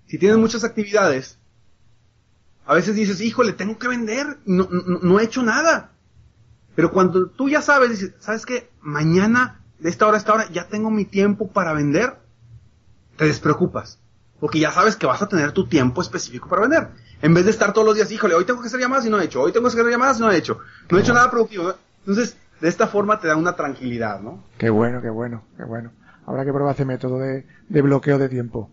Si 0.07 0.17
tienes 0.17 0.39
muchas 0.39 0.63
actividades, 0.63 1.37
a 2.65 2.73
veces 2.73 2.95
dices, 2.95 3.21
híjole, 3.21 3.53
tengo 3.53 3.77
que 3.77 3.87
vender, 3.87 4.39
no, 4.45 4.67
no, 4.71 4.99
no 5.03 5.19
he 5.19 5.23
hecho 5.23 5.43
nada. 5.43 5.91
Pero 6.75 6.91
cuando 6.91 7.29
tú 7.29 7.47
ya 7.47 7.61
sabes, 7.61 7.91
dices, 7.91 8.13
¿sabes 8.19 8.45
qué? 8.45 8.69
Mañana, 8.81 9.61
de 9.79 9.89
esta 9.89 10.07
hora 10.07 10.15
a 10.15 10.19
esta 10.19 10.33
hora, 10.33 10.49
ya 10.51 10.67
tengo 10.67 10.89
mi 10.89 11.05
tiempo 11.05 11.47
para 11.49 11.73
vender, 11.73 12.15
te 13.17 13.25
despreocupas. 13.25 13.99
Porque 14.39 14.59
ya 14.59 14.71
sabes 14.71 14.95
que 14.95 15.07
vas 15.07 15.21
a 15.21 15.27
tener 15.27 15.51
tu 15.51 15.67
tiempo 15.67 16.01
específico 16.01 16.47
para 16.47 16.61
vender. 16.61 16.89
En 17.21 17.33
vez 17.33 17.45
de 17.45 17.51
estar 17.51 17.73
todos 17.73 17.87
los 17.87 17.95
días, 17.95 18.11
híjole, 18.11 18.35
hoy 18.35 18.45
tengo 18.45 18.61
que 18.61 18.67
hacer 18.67 18.79
llamadas 18.79 19.05
y 19.05 19.09
no 19.09 19.19
he 19.19 19.25
hecho, 19.25 19.41
hoy 19.41 19.51
tengo 19.51 19.67
que 19.67 19.73
hacer 19.73 19.89
llamadas 19.89 20.19
y 20.19 20.21
no 20.21 20.31
he 20.31 20.37
hecho, 20.37 20.59
no 20.89 20.97
he 20.97 21.01
hecho 21.01 21.13
nada 21.13 21.31
productivo. 21.31 21.73
Entonces, 22.05 22.37
de 22.61 22.69
esta 22.69 22.87
forma 22.87 23.19
te 23.19 23.27
da 23.27 23.35
una 23.35 23.55
tranquilidad, 23.55 24.21
¿no? 24.21 24.43
Qué 24.57 24.69
bueno, 24.69 25.01
qué 25.01 25.09
bueno, 25.09 25.43
qué 25.57 25.63
bueno. 25.63 25.91
Habrá 26.27 26.45
que 26.45 26.53
probar 26.53 26.75
ese 26.75 26.85
método 26.85 27.17
de, 27.19 27.45
de 27.67 27.81
bloqueo 27.81 28.19
de 28.19 28.29
tiempo. 28.29 28.69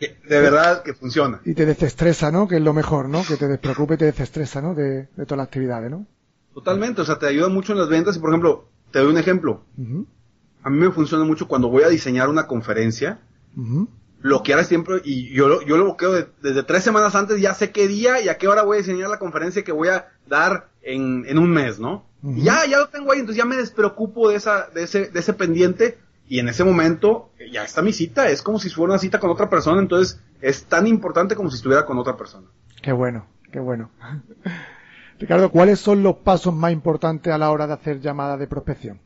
De 0.00 0.40
verdad 0.40 0.82
que 0.82 0.94
funciona. 0.94 1.40
Y 1.44 1.54
te 1.54 1.66
desestresa, 1.66 2.30
¿no? 2.30 2.48
Que 2.48 2.56
es 2.56 2.62
lo 2.62 2.72
mejor, 2.72 3.08
¿no? 3.08 3.22
Que 3.24 3.36
te 3.36 3.48
despreocupe 3.48 3.94
y 3.94 3.98
te 3.98 4.04
desestresa, 4.06 4.62
¿no? 4.62 4.74
De, 4.74 5.08
de 5.14 5.26
todas 5.26 5.38
las 5.38 5.46
actividades, 5.46 5.90
¿no? 5.90 6.06
Totalmente, 6.54 7.02
o 7.02 7.04
sea, 7.04 7.18
te 7.18 7.26
ayuda 7.26 7.48
mucho 7.48 7.72
en 7.72 7.78
las 7.78 7.88
ventas 7.88 8.16
y, 8.16 8.18
por 8.18 8.30
ejemplo, 8.30 8.68
te 8.90 8.98
doy 9.00 9.10
un 9.12 9.18
ejemplo. 9.18 9.62
A 10.62 10.70
mí 10.70 10.78
me 10.78 10.90
funciona 10.90 11.24
mucho 11.24 11.46
cuando 11.48 11.68
voy 11.68 11.82
a 11.84 11.88
diseñar 11.88 12.28
una 12.28 12.46
conferencia, 12.46 13.20
ujú. 13.56 13.88
bloquear 14.20 14.58
el 14.58 14.66
tiempo 14.66 14.92
y 15.04 15.32
yo, 15.32 15.48
lo- 15.48 15.62
yo 15.62 15.76
lo 15.76 15.84
bloqueo 15.84 16.12
de- 16.12 16.26
desde 16.42 16.62
tres 16.64 16.82
semanas 16.82 17.14
antes, 17.14 17.40
ya 17.40 17.54
sé 17.54 17.70
qué 17.70 17.86
día 17.86 18.20
y 18.20 18.28
a 18.28 18.36
qué 18.36 18.48
hora 18.48 18.62
voy 18.64 18.76
a 18.76 18.80
diseñar 18.80 19.08
la 19.08 19.18
conferencia 19.20 19.62
que 19.62 19.70
voy 19.72 19.88
a 19.88 20.08
dar 20.26 20.68
en, 20.82 21.24
en 21.28 21.38
un 21.38 21.50
mes, 21.50 21.78
¿no? 21.78 22.04
Y 22.24 22.42
ya, 22.42 22.66
ya 22.66 22.78
lo 22.78 22.88
tengo 22.88 23.12
ahí, 23.12 23.20
entonces 23.20 23.38
ya 23.38 23.44
me 23.44 23.54
despreocupo 23.56 24.28
de 24.28 24.34
esa, 24.36 24.66
de 24.74 24.82
ese, 24.82 25.06
de 25.08 25.20
ese 25.20 25.32
pendiente 25.34 25.98
y 26.28 26.40
en 26.40 26.48
ese 26.48 26.64
momento 26.64 27.30
eh, 27.38 27.48
ya 27.52 27.62
está 27.62 27.80
mi 27.80 27.92
cita, 27.92 28.28
es 28.28 28.42
como 28.42 28.58
si 28.58 28.68
fuera 28.70 28.94
una 28.94 28.98
cita 28.98 29.20
con 29.20 29.30
otra 29.30 29.48
persona, 29.48 29.80
entonces 29.80 30.20
es 30.40 30.64
tan 30.64 30.88
importante 30.88 31.36
como 31.36 31.48
si 31.50 31.56
estuviera 31.56 31.86
con 31.86 31.96
otra 31.98 32.16
persona. 32.16 32.48
Qué 32.82 32.90
bueno, 32.90 33.26
qué 33.52 33.60
bueno. 33.60 33.90
Ricardo, 35.18 35.50
¿cuáles 35.50 35.80
son 35.80 36.02
los 36.02 36.16
pasos 36.16 36.54
más 36.54 36.72
importantes 36.72 37.32
a 37.32 37.38
la 37.38 37.50
hora 37.50 37.66
de 37.66 37.72
hacer 37.74 38.00
llamadas 38.00 38.38
de 38.38 38.46
prospección? 38.46 39.00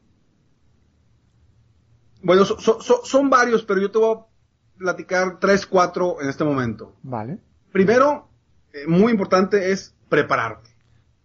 Bueno, 2.23 2.45
so- 2.45 2.59
so- 2.59 2.81
so- 2.81 3.01
son 3.05 3.31
varios, 3.31 3.65
pero 3.65 3.81
yo 3.81 3.91
te 3.91 3.99
voy 3.99 4.17
a 4.17 4.27
platicar 4.79 5.39
tres, 5.41 5.67
cuatro 5.67 6.21
en 6.21 6.29
este 6.29 6.45
momento. 6.45 6.95
Vale, 7.03 7.39
Primero, 7.73 8.29
eh, 8.75 8.87
muy 8.87 9.11
importante 9.13 9.73
es 9.73 9.95
prepararte. 10.11 10.69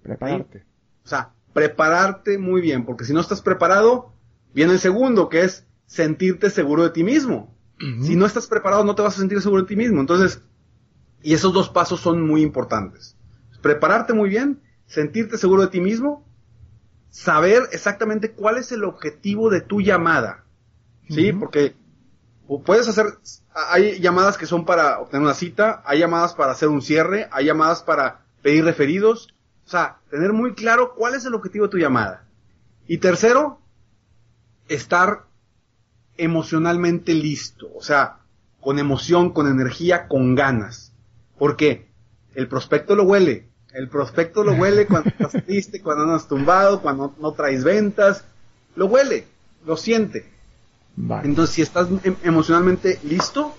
prepararte. 0.02 0.64
O 1.04 1.08
sea, 1.10 1.34
prepararte 1.54 2.38
muy 2.38 2.62
bien, 2.62 2.86
porque 2.86 3.04
si 3.04 3.12
no 3.14 3.20
estás 3.20 3.42
preparado, 3.42 4.14
viene 4.54 4.72
el 4.74 4.80
segundo, 4.80 5.28
que 5.28 5.42
es 5.42 5.68
sentirte 5.86 6.50
seguro 6.50 6.84
de 6.84 6.92
ti 6.92 7.04
mismo. 7.04 7.54
Si 8.02 8.16
no 8.16 8.26
estás 8.26 8.48
preparado, 8.48 8.84
no 8.86 8.96
te 8.96 9.04
vas 9.04 9.16
a 9.16 9.20
sentir 9.20 9.40
seguro 9.42 9.62
de 9.64 9.68
ti 9.68 9.76
mismo. 9.76 10.00
Entonces, 10.00 10.42
y 11.22 11.34
esos 11.36 11.54
dos 11.54 11.70
pasos 11.70 12.00
son 12.00 12.26
muy 12.26 12.42
importantes. 12.42 13.16
Prepararte 13.62 14.14
muy 14.14 14.30
bien, 14.30 14.62
sentirte 14.88 15.38
seguro 15.38 15.62
de 15.64 15.68
ti 15.68 15.80
mismo, 15.82 16.26
saber 17.10 17.64
exactamente 17.72 18.32
cuál 18.32 18.58
es 18.58 18.72
el 18.72 18.84
objetivo 18.84 19.50
de 19.50 19.62
tu 19.62 19.82
llamada. 19.82 20.44
¿Sí? 21.10 21.32
Porque 21.40 21.76
pu- 22.48 22.62
puedes 22.64 22.88
hacer, 22.88 23.06
hay 23.54 24.00
llamadas 24.00 24.38
que 24.38 24.46
son 24.46 24.66
para 24.66 25.00
obtener 25.00 25.24
una 25.24 25.34
cita, 25.34 25.82
hay 25.86 26.00
llamadas 26.00 26.34
para 26.34 26.52
hacer 26.52 26.68
un 26.70 26.82
cierre, 26.82 27.30
hay 27.32 27.46
llamadas 27.46 27.82
para 27.84 28.26
pedir 28.42 28.66
referidos. 28.66 29.34
O 29.66 29.70
sea, 29.70 29.98
tener 30.10 30.34
muy 30.34 30.54
claro 30.54 30.96
cuál 30.96 31.16
es 31.16 31.26
el 31.26 31.34
objetivo 31.34 31.66
de 31.66 31.72
tu 31.72 31.78
llamada. 31.78 32.26
Y 32.88 32.98
tercero, 33.00 33.60
estar 34.70 35.24
emocionalmente 36.18 37.14
listo. 37.14 37.70
O 37.76 37.82
sea, 37.82 38.20
con 38.62 38.80
emoción, 38.80 39.32
con 39.32 39.48
energía, 39.48 40.08
con 40.08 40.36
ganas. 40.36 40.94
Porque 41.38 41.90
el 42.36 42.48
prospecto 42.48 42.96
lo 42.96 43.04
huele. 43.04 43.47
El 43.78 43.90
prospecto 43.90 44.44
lo 44.44 44.54
huele 44.54 44.88
cuando 44.88 45.10
estás 45.10 45.34
triste, 45.46 45.82
cuando 45.84 46.04
andas 46.06 46.28
tumbado, 46.28 46.82
cuando 46.82 47.14
no 47.22 47.32
traes 47.34 47.64
ventas. 47.64 48.26
Lo 48.76 48.88
huele, 48.88 49.28
lo 49.68 49.78
siente. 49.78 50.26
Vale. 50.96 51.28
Entonces, 51.28 51.54
si 51.54 51.62
estás 51.62 51.88
em- 52.04 52.16
emocionalmente 52.24 53.00
listo, 53.04 53.54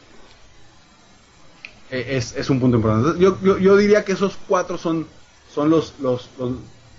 eh, 1.91 2.17
es, 2.17 2.37
es 2.37 2.51
un 2.51 2.59
punto 2.59 2.79
importante. 2.79 3.21
Yo, 3.21 3.41
yo, 3.43 3.59
yo 3.59 3.77
diría 3.77 4.05
que 4.05 4.13
esos 4.13 4.37
cuatro 4.49 4.77
son, 4.77 5.07
son 5.55 5.71
los, 5.71 5.95
los, 6.01 6.29
los 6.37 6.57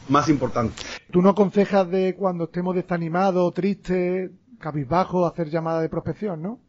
más 0.08 0.30
importantes. 0.30 0.86
¿Tú 1.12 1.22
no 1.22 1.32
aconsejas 1.32 1.90
de 1.92 2.16
cuando 2.16 2.46
estemos 2.46 2.74
desanimados, 2.74 3.54
tristes, 3.54 4.32
cabizbajos, 4.60 5.30
hacer 5.30 5.50
llamadas 5.50 5.82
de 5.82 5.90
prospección, 5.90 6.42
no? 6.42 6.60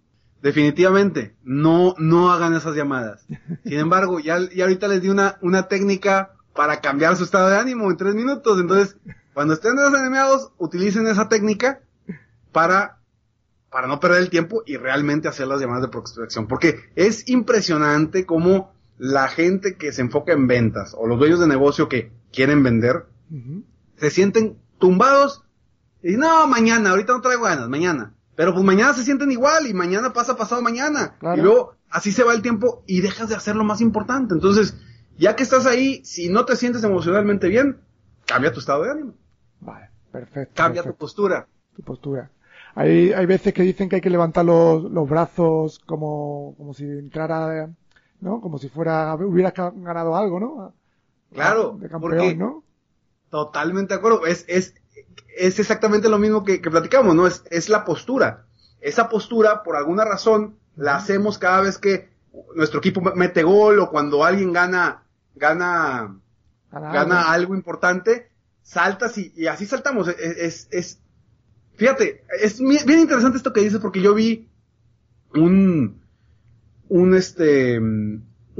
definitivamente, 0.42 1.34
no, 1.42 1.94
no 1.98 2.32
hagan 2.32 2.54
esas 2.54 2.74
llamadas. 2.74 3.26
Sin 3.62 3.78
embargo, 3.78 4.20
ya, 4.20 4.38
ya 4.54 4.64
ahorita 4.64 4.88
les 4.88 5.02
di 5.02 5.08
una, 5.08 5.36
una 5.42 5.68
técnica 5.68 6.30
para 6.54 6.80
cambiar 6.80 7.16
su 7.16 7.24
estado 7.24 7.48
de 7.48 7.58
ánimo 7.58 7.90
en 7.90 7.96
tres 7.96 8.14
minutos. 8.14 8.60
Entonces, 8.60 8.96
cuando 9.34 9.54
estén 9.54 9.76
desanimados, 9.76 10.52
utilicen 10.58 11.06
esa 11.06 11.28
técnica 11.28 11.80
para, 12.52 12.98
para 13.70 13.86
no 13.86 14.00
perder 14.00 14.22
el 14.22 14.30
tiempo 14.30 14.62
y 14.66 14.76
realmente 14.76 15.28
hacer 15.28 15.46
las 15.46 15.60
llamadas 15.60 15.82
de 15.82 15.88
prospección. 15.88 16.46
Porque 16.46 16.90
es 16.96 17.28
impresionante 17.28 18.26
cómo 18.26 18.72
la 18.98 19.28
gente 19.28 19.76
que 19.76 19.92
se 19.92 20.02
enfoca 20.02 20.32
en 20.32 20.46
ventas 20.46 20.94
o 20.96 21.06
los 21.06 21.18
dueños 21.18 21.40
de 21.40 21.46
negocio 21.46 21.88
que 21.88 22.12
quieren 22.32 22.62
vender, 22.62 23.06
se 23.96 24.10
sienten 24.10 24.58
tumbados 24.78 25.42
y 26.02 26.16
no, 26.16 26.46
mañana, 26.46 26.90
ahorita 26.90 27.12
no 27.12 27.20
traigo 27.20 27.44
ganas, 27.44 27.68
mañana. 27.68 28.14
Pero 28.36 28.54
pues 28.54 28.64
mañana 28.64 28.94
se 28.94 29.04
sienten 29.04 29.30
igual 29.30 29.66
y 29.66 29.74
mañana 29.74 30.12
pasa 30.12 30.36
pasado 30.36 30.62
mañana. 30.62 31.16
Y 31.36 31.40
luego 31.40 31.76
así 31.90 32.12
se 32.12 32.24
va 32.24 32.32
el 32.32 32.42
tiempo 32.42 32.84
y 32.86 33.00
dejas 33.00 33.28
de 33.28 33.34
hacer 33.34 33.56
lo 33.56 33.64
más 33.64 33.80
importante. 33.80 34.34
Entonces, 34.34 34.76
ya 35.20 35.37
que 35.37 35.42
estás 35.42 35.66
ahí, 35.66 36.02
si 36.04 36.30
no 36.30 36.46
te 36.46 36.56
sientes 36.56 36.83
emocionalmente 36.83 37.48
bien, 37.48 37.78
cambia 38.26 38.52
tu 38.52 38.61
estado 38.61 38.85
de 38.85 38.90
ánimo. 38.90 39.14
Vale, 39.61 39.90
perfecto. 40.11 40.54
Cambia 40.54 40.83
tu 40.83 40.94
postura. 40.94 41.46
Tu 41.76 41.83
postura. 41.83 42.30
Hay, 42.74 43.12
hay 43.12 43.26
veces 43.26 43.52
que 43.52 43.62
dicen 43.62 43.88
que 43.88 43.96
hay 43.96 44.02
que 44.02 44.09
levantar 44.09 44.44
los, 44.44 44.85
los 44.85 45.09
brazos 45.09 45.78
como, 45.80 46.54
como 46.56 46.72
si 46.72 46.85
entrara, 46.85 47.68
¿no? 48.20 48.40
Como 48.40 48.59
si 48.59 48.70
fuera, 48.70 49.14
hubieras 49.14 49.52
ganado 49.54 50.16
algo, 50.16 50.40
¿no? 50.40 50.74
Claro. 51.33 51.76
De 51.78 51.88
campeón, 51.88 52.38
¿no? 52.38 52.64
Totalmente 53.28 53.92
de 53.92 53.98
acuerdo. 53.98 54.24
Es, 54.24 54.46
es, 54.48 54.74
es 55.37 55.59
exactamente 55.59 56.09
lo 56.09 56.18
mismo 56.18 56.44
que, 56.44 56.62
que 56.62 56.70
platicamos, 56.70 57.14
¿no? 57.14 57.26
Es, 57.26 57.44
es 57.50 57.68
la 57.68 57.85
postura. 57.85 58.46
Esa 58.80 59.11
postura, 59.11 59.62
por 59.62 59.76
alguna 59.76 60.06
razón, 60.06 60.56
la 60.76 60.96
hacemos 60.96 61.38
cada 61.38 61.61
vez 61.61 61.78
que 61.78 62.09
nuestro 62.54 62.78
equipo 62.78 63.00
mete 63.14 63.42
gol 63.42 63.80
o 63.80 63.90
cuando 63.90 64.24
alguien 64.24 64.52
gana, 64.52 65.02
gana, 65.35 66.19
gana, 66.71 67.33
algo. 67.33 67.55
importante, 67.55 68.31
saltas 68.62 69.19
y, 69.19 69.47
así 69.47 69.66
saltamos. 69.66 70.09
Es, 70.09 70.69
es, 70.71 71.01
fíjate, 71.77 72.25
es 72.40 72.61
bien 72.61 73.01
interesante 73.01 73.38
esto 73.38 73.53
que 73.53 73.62
dices 73.62 73.81
porque 73.81 74.03
yo 74.03 74.14
vi 74.14 74.49
un, 75.35 76.01
un 76.88 77.14
este, 77.14 77.79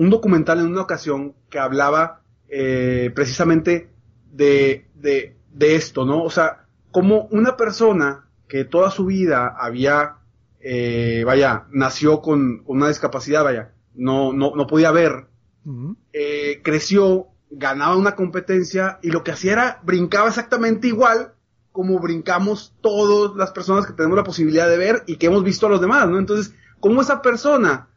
un 0.01 0.11
documental 0.11 0.61
en 0.61 0.67
una 0.67 0.83
ocasión 0.83 1.35
que 1.49 1.59
hablaba 1.59 2.23
eh, 2.49 3.13
precisamente 3.15 3.91
de, 4.33 4.89
de, 4.95 5.37
de 5.53 5.77
esto, 5.77 6.05
¿no? 6.05 6.23
O 6.23 6.31
sea, 6.31 6.65
como 6.91 7.27
una 7.31 7.57
persona 7.57 8.27
que 8.49 8.65
toda 8.65 8.91
su 8.91 9.07
vida 9.07 9.55
había, 9.59 10.17
eh, 10.61 11.23
vaya, 11.25 11.67
nació 11.71 12.21
con, 12.21 12.63
una 12.67 12.89
discapacidad, 12.89 13.45
vaya, 13.45 13.73
no, 13.95 14.33
no, 14.33 14.55
no 14.57 14.67
podía 14.67 14.91
ver, 14.91 15.27
eh, 16.51 16.63
creció, 16.63 17.29
ganaba 17.51 17.97
una 17.97 18.15
competencia 18.15 18.99
y 19.03 19.11
lo 19.11 19.25
que 19.25 19.33
hacía 19.33 19.53
era 19.53 19.81
brincaba 19.83 20.29
exactamente 20.29 20.89
igual 20.89 21.35
como 21.73 21.99
brincamos 22.01 22.75
todas 22.81 23.37
las 23.37 23.53
personas 23.53 23.87
que 23.87 23.93
tenemos 23.93 24.17
la 24.17 24.25
posibilidad 24.25 24.69
de 24.69 24.77
ver 24.77 25.05
y 25.07 25.17
que 25.17 25.27
hemos 25.27 25.45
visto 25.45 25.67
a 25.67 25.71
los 25.71 25.81
demás, 25.81 26.09
¿no? 26.09 26.19
Entonces, 26.19 26.55
como 26.81 27.01
esa 27.01 27.23
persona 27.23 27.89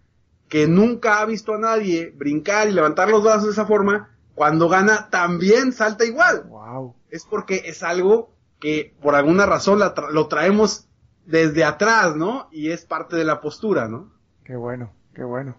que 0.47 0.67
nunca 0.67 1.19
ha 1.19 1.25
visto 1.25 1.53
a 1.53 1.59
nadie 1.59 2.13
brincar 2.15 2.67
y 2.67 2.71
levantar 2.71 3.09
los 3.09 3.23
brazos 3.23 3.45
de 3.45 3.51
esa 3.51 3.65
forma, 3.65 4.11
cuando 4.35 4.69
gana 4.69 5.09
también 5.09 5.73
salta 5.73 6.05
igual. 6.05 6.43
Wow. 6.47 6.95
Es 7.09 7.25
porque 7.25 7.63
es 7.65 7.81
algo 7.81 8.31
que 8.59 8.95
por 9.01 9.15
alguna 9.15 9.45
razón 9.45 9.79
lo 9.79 10.27
traemos 10.27 10.87
desde 11.25 11.63
atrás, 11.63 12.15
¿no? 12.15 12.49
Y 12.51 12.69
es 12.69 12.85
parte 12.85 13.15
de 13.15 13.23
la 13.23 13.41
postura, 13.41 13.87
¿no? 13.87 14.11
Qué 14.43 14.55
bueno, 14.55 14.93
qué 15.13 15.23
bueno. 15.23 15.57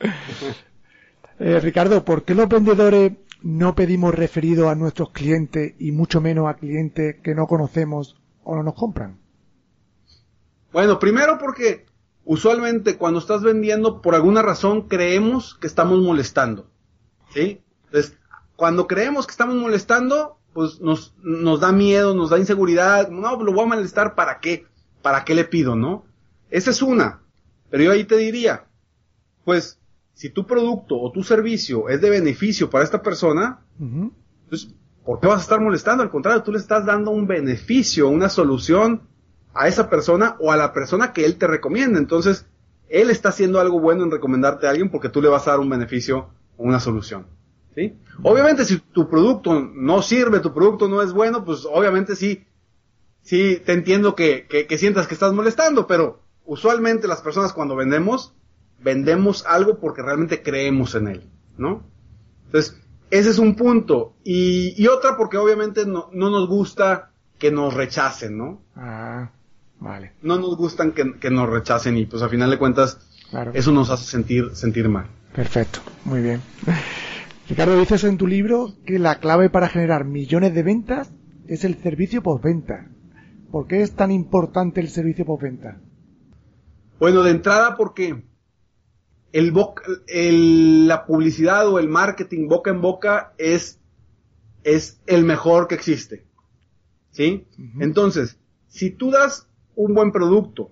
eh, 1.38 1.60
Ricardo, 1.60 2.04
¿por 2.04 2.24
qué 2.24 2.34
los 2.34 2.48
vendedores 2.48 3.12
no 3.42 3.74
pedimos 3.74 4.14
referido 4.14 4.68
a 4.68 4.74
nuestros 4.74 5.10
clientes 5.10 5.74
y 5.78 5.92
mucho 5.92 6.20
menos 6.20 6.48
a 6.48 6.54
clientes 6.54 7.16
que 7.22 7.34
no 7.34 7.46
conocemos 7.46 8.16
o 8.44 8.56
no 8.56 8.62
nos 8.62 8.74
compran? 8.74 9.18
Bueno, 10.72 10.98
primero 10.98 11.38
porque 11.38 11.86
usualmente 12.24 12.96
cuando 12.96 13.20
estás 13.20 13.42
vendiendo, 13.42 14.02
por 14.02 14.14
alguna 14.14 14.42
razón 14.42 14.88
creemos 14.88 15.54
que 15.54 15.66
estamos 15.66 16.00
molestando. 16.00 16.68
¿Sí? 17.32 17.60
Entonces, 17.86 18.16
cuando 18.56 18.86
creemos 18.86 19.26
que 19.26 19.32
estamos 19.32 19.56
molestando, 19.56 20.38
pues 20.52 20.80
nos, 20.80 21.14
nos 21.22 21.60
da 21.60 21.72
miedo, 21.72 22.14
nos 22.14 22.30
da 22.30 22.38
inseguridad. 22.38 23.08
No, 23.10 23.42
lo 23.42 23.52
voy 23.52 23.64
a 23.64 23.74
molestar, 23.74 24.14
¿para 24.14 24.40
qué? 24.40 24.66
¿Para 25.02 25.24
qué 25.24 25.34
le 25.34 25.44
pido, 25.44 25.76
no? 25.76 26.04
Esa 26.50 26.70
es 26.70 26.82
una. 26.82 27.20
Pero 27.70 27.84
yo 27.84 27.92
ahí 27.92 28.04
te 28.04 28.16
diría, 28.16 28.64
pues, 29.44 29.78
si 30.16 30.30
tu 30.30 30.46
producto 30.46 30.98
o 30.98 31.12
tu 31.12 31.22
servicio 31.22 31.90
es 31.90 32.00
de 32.00 32.08
beneficio 32.08 32.70
para 32.70 32.84
esta 32.84 33.02
persona, 33.02 33.60
pues, 34.48 34.74
¿por 35.04 35.20
qué 35.20 35.26
vas 35.26 35.40
a 35.40 35.42
estar 35.42 35.60
molestando? 35.60 36.02
Al 36.02 36.10
contrario, 36.10 36.42
tú 36.42 36.52
le 36.52 36.58
estás 36.58 36.86
dando 36.86 37.10
un 37.10 37.26
beneficio, 37.26 38.08
una 38.08 38.30
solución 38.30 39.02
a 39.52 39.68
esa 39.68 39.90
persona 39.90 40.36
o 40.40 40.50
a 40.50 40.56
la 40.56 40.72
persona 40.72 41.12
que 41.12 41.26
él 41.26 41.36
te 41.36 41.46
recomienda. 41.46 41.98
Entonces, 41.98 42.46
él 42.88 43.10
está 43.10 43.28
haciendo 43.28 43.60
algo 43.60 43.78
bueno 43.78 44.04
en 44.04 44.10
recomendarte 44.10 44.66
a 44.66 44.70
alguien 44.70 44.90
porque 44.90 45.10
tú 45.10 45.20
le 45.20 45.28
vas 45.28 45.46
a 45.46 45.50
dar 45.50 45.60
un 45.60 45.68
beneficio 45.68 46.30
o 46.56 46.64
una 46.64 46.80
solución. 46.80 47.26
¿sí? 47.74 47.98
Obviamente 48.22 48.64
si 48.64 48.78
tu 48.78 49.10
producto 49.10 49.60
no 49.60 50.00
sirve, 50.00 50.40
tu 50.40 50.54
producto 50.54 50.88
no 50.88 51.02
es 51.02 51.12
bueno, 51.12 51.44
pues 51.44 51.66
obviamente 51.70 52.16
sí, 52.16 52.46
sí 53.20 53.60
te 53.66 53.74
entiendo 53.74 54.14
que, 54.14 54.46
que, 54.46 54.78
sientas 54.78 55.06
que 55.06 55.12
estás 55.12 55.34
molestando, 55.34 55.86
pero 55.86 56.22
usualmente 56.46 57.06
las 57.06 57.20
personas 57.20 57.52
cuando 57.52 57.76
vendemos, 57.76 58.34
vendemos 58.82 59.44
algo 59.46 59.78
porque 59.78 60.02
realmente 60.02 60.42
creemos 60.42 60.94
en 60.94 61.08
él, 61.08 61.30
¿no? 61.58 61.84
Entonces, 62.46 62.80
ese 63.10 63.30
es 63.30 63.38
un 63.38 63.54
punto. 63.54 64.14
Y, 64.24 64.74
y 64.80 64.86
otra 64.88 65.16
porque 65.16 65.36
obviamente 65.36 65.86
no, 65.86 66.10
no, 66.12 66.30
nos 66.30 66.48
gusta 66.48 67.10
que 67.38 67.50
nos 67.50 67.74
rechacen, 67.74 68.36
¿no? 68.36 68.62
Ah, 68.74 69.30
vale. 69.80 70.12
No 70.22 70.38
nos 70.38 70.56
gustan 70.56 70.92
que, 70.92 71.18
que 71.18 71.30
nos 71.30 71.48
rechacen 71.48 71.96
y 71.96 72.06
pues 72.06 72.22
a 72.22 72.28
final 72.28 72.50
de 72.50 72.58
cuentas 72.58 72.98
eso 73.54 73.72
nos 73.72 73.90
hace 73.90 74.04
sentir, 74.04 74.50
sentir 74.54 74.88
mal. 74.88 75.06
Perfecto, 75.34 75.80
muy 76.04 76.22
bien. 76.22 76.40
Ricardo, 77.48 77.78
dices 77.78 78.04
en 78.04 78.16
tu 78.16 78.26
libro 78.26 78.72
que 78.84 78.98
la 78.98 79.20
clave 79.20 79.50
para 79.50 79.68
generar 79.68 80.04
millones 80.04 80.54
de 80.54 80.62
ventas 80.62 81.10
es 81.46 81.64
el 81.64 81.76
servicio 81.76 82.22
postventa. 82.22 82.88
¿Por 83.50 83.66
qué 83.66 83.82
es 83.82 83.94
tan 83.94 84.10
importante 84.10 84.80
el 84.80 84.88
servicio 84.88 85.24
postventa? 85.24 85.78
Bueno, 86.98 87.22
de 87.22 87.30
entrada 87.30 87.76
porque 87.76 88.24
el, 89.36 90.88
la 90.88 91.04
publicidad 91.04 91.68
o 91.68 91.78
el 91.78 91.88
marketing 91.88 92.48
boca 92.48 92.70
en 92.70 92.80
boca 92.80 93.34
es, 93.38 93.80
es 94.64 95.00
el 95.06 95.24
mejor 95.24 95.68
que 95.68 95.74
existe. 95.74 96.24
¿Sí? 97.10 97.46
Entonces, 97.80 98.38
si 98.68 98.90
tú 98.90 99.10
das 99.10 99.48
un 99.74 99.94
buen 99.94 100.12
producto 100.12 100.70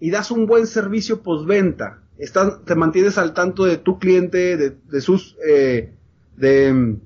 y 0.00 0.10
das 0.10 0.30
un 0.30 0.46
buen 0.46 0.66
servicio 0.66 1.22
postventa, 1.22 2.02
estás, 2.18 2.64
te 2.64 2.74
mantienes 2.74 3.16
al 3.16 3.32
tanto 3.32 3.64
de 3.64 3.78
tu 3.78 3.98
cliente, 3.98 4.56
de, 4.56 4.70
de 4.70 5.00
sus 5.00 5.36
eh, 5.46 5.94
de, 6.36 6.98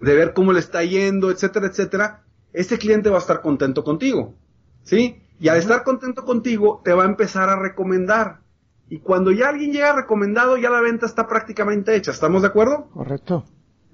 de 0.00 0.14
ver 0.14 0.32
cómo 0.34 0.52
le 0.52 0.60
está 0.60 0.84
yendo, 0.84 1.30
etcétera, 1.30 1.66
etcétera, 1.66 2.24
este 2.52 2.78
cliente 2.78 3.10
va 3.10 3.16
a 3.16 3.20
estar 3.20 3.40
contento 3.40 3.82
contigo, 3.82 4.34
¿sí? 4.82 5.22
Y 5.40 5.48
al 5.48 5.58
estar 5.58 5.82
contento 5.82 6.24
contigo, 6.24 6.80
te 6.84 6.92
va 6.92 7.02
a 7.02 7.06
empezar 7.06 7.48
a 7.48 7.58
recomendar. 7.58 8.41
Y 8.88 9.00
cuando 9.00 9.30
ya 9.30 9.48
alguien 9.48 9.72
llega 9.72 9.94
recomendado, 9.94 10.56
ya 10.56 10.70
la 10.70 10.80
venta 10.80 11.06
está 11.06 11.26
prácticamente 11.26 11.94
hecha. 11.94 12.10
¿Estamos 12.10 12.42
de 12.42 12.48
acuerdo? 12.48 12.88
Correcto. 12.92 13.44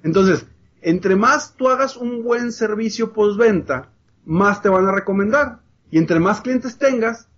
Entonces, 0.02 0.46
entre 0.82 1.16
más 1.16 1.54
tú 1.54 1.68
hagas 1.68 1.96
un 1.96 2.24
buen 2.24 2.52
servicio 2.52 3.12
postventa, 3.12 3.90
más 4.24 4.60
te 4.62 4.68
van 4.68 4.86
a 4.86 4.92
recomendar. 4.92 5.60
Y 5.90 5.98
entre 5.98 6.20
más 6.20 6.40
clientes 6.40 6.78
tengas, 6.78 7.28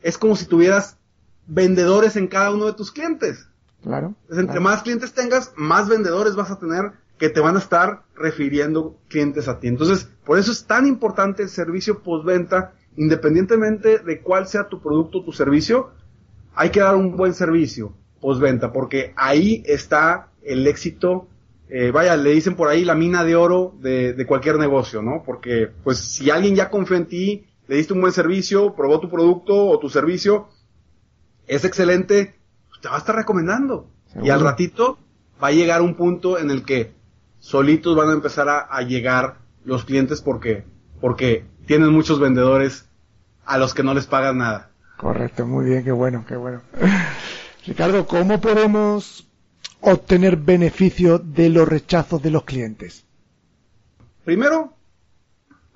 es 0.00 0.18
como 0.18 0.36
si 0.36 0.46
tuvieras 0.46 0.98
vendedores 1.46 2.16
en 2.16 2.26
cada 2.26 2.50
uno 2.50 2.66
de 2.66 2.72
tus 2.72 2.90
clientes. 2.90 3.48
Claro. 3.82 4.16
entre 4.30 4.58
más 4.58 4.82
clientes 4.82 5.12
tengas, 5.12 5.52
más 5.54 5.88
vendedores 5.88 6.34
vas 6.34 6.50
a 6.50 6.58
tener 6.58 6.92
que 7.18 7.28
te 7.28 7.40
van 7.40 7.54
a 7.54 7.60
estar 7.60 8.02
refiriendo 8.16 8.98
clientes 9.08 9.48
a 9.48 9.60
ti. 9.60 9.68
Entonces, 9.68 10.10
por 10.24 10.38
eso 10.38 10.52
es 10.52 10.64
tan 10.64 10.86
importante 10.86 11.44
el 11.44 11.48
servicio 11.48 12.02
postventa, 12.02 12.74
independientemente 12.96 13.98
de 13.98 14.20
cuál 14.22 14.48
sea 14.48 14.68
tu 14.68 14.82
producto 14.82 15.18
o 15.18 15.24
tu 15.24 15.32
servicio, 15.32 15.90
hay 16.56 16.70
que 16.70 16.80
dar 16.80 16.96
un 16.96 17.16
buen 17.16 17.34
servicio 17.34 17.94
postventa, 18.20 18.72
porque 18.72 19.12
ahí 19.16 19.62
está 19.66 20.30
el 20.42 20.66
éxito. 20.66 21.28
Eh, 21.68 21.90
vaya, 21.92 22.16
le 22.16 22.30
dicen 22.30 22.56
por 22.56 22.68
ahí 22.68 22.84
la 22.84 22.94
mina 22.94 23.22
de 23.22 23.36
oro 23.36 23.74
de, 23.80 24.12
de 24.14 24.26
cualquier 24.26 24.58
negocio, 24.58 25.02
¿no? 25.02 25.22
Porque, 25.24 25.70
pues, 25.84 25.98
si 25.98 26.30
alguien 26.30 26.56
ya 26.56 26.70
confía 26.70 26.96
en 26.96 27.06
ti, 27.06 27.46
le 27.68 27.76
diste 27.76 27.92
un 27.92 28.00
buen 28.00 28.12
servicio, 28.12 28.74
probó 28.74 29.00
tu 29.00 29.10
producto 29.10 29.68
o 29.68 29.78
tu 29.78 29.88
servicio, 29.88 30.48
es 31.46 31.64
excelente, 31.64 32.34
te 32.80 32.88
va 32.88 32.96
a 32.96 32.98
estar 32.98 33.14
recomendando. 33.14 33.88
Y 34.22 34.30
al 34.30 34.40
ratito 34.40 34.98
va 35.42 35.48
a 35.48 35.52
llegar 35.52 35.82
un 35.82 35.94
punto 35.94 36.38
en 36.38 36.50
el 36.50 36.64
que 36.64 36.92
solitos 37.38 37.96
van 37.96 38.08
a 38.08 38.14
empezar 38.14 38.48
a, 38.48 38.80
llegar 38.82 39.38
los 39.64 39.84
clientes 39.84 40.22
porque, 40.22 40.64
porque 41.00 41.44
tienen 41.66 41.92
muchos 41.92 42.18
vendedores 42.18 42.88
a 43.44 43.58
los 43.58 43.74
que 43.74 43.82
no 43.82 43.94
les 43.94 44.06
pagan 44.06 44.38
nada. 44.38 44.70
Correcto, 44.96 45.46
muy 45.46 45.66
bien, 45.66 45.84
qué 45.84 45.92
bueno, 45.92 46.24
qué 46.26 46.36
bueno. 46.36 46.62
Ricardo, 47.66 48.06
¿cómo 48.06 48.40
podemos 48.40 49.28
obtener 49.80 50.36
beneficio 50.36 51.18
de 51.18 51.48
los 51.48 51.68
rechazos 51.68 52.22
de 52.22 52.30
los 52.30 52.44
clientes? 52.44 53.04
Primero, 54.24 54.74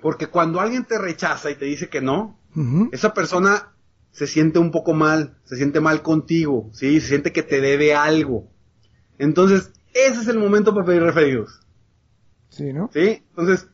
porque 0.00 0.28
cuando 0.28 0.61
alguien 0.61 0.85
te 0.85 0.98
rechaza 0.98 1.50
y 1.50 1.56
te 1.56 1.66
dice 1.66 1.88
que 1.88 2.00
no, 2.00 2.38
esa 2.92 3.14
persona 3.14 3.72
se 4.11 4.26
siente 4.26 4.59
un 4.59 4.70
poco 4.70 4.92
mal, 4.92 5.37
se 5.44 5.56
siente 5.56 5.80
mal 5.80 6.02
contigo, 6.02 6.70
¿sí? 6.72 7.00
Se 7.00 7.09
siente 7.09 7.33
que 7.33 7.42
te 7.42 7.61
debe 7.61 7.94
algo. 7.94 8.48
Entonces, 9.18 9.72
ese 9.94 10.20
es 10.20 10.28
el 10.28 10.38
momento 10.38 10.74
para 10.74 10.87
pedir 10.87 11.02
referidos. 11.02 11.61
Sí, 12.48 12.72
¿no? 12.72 12.90
Sí, 12.92 13.22
entonces, 13.30 13.68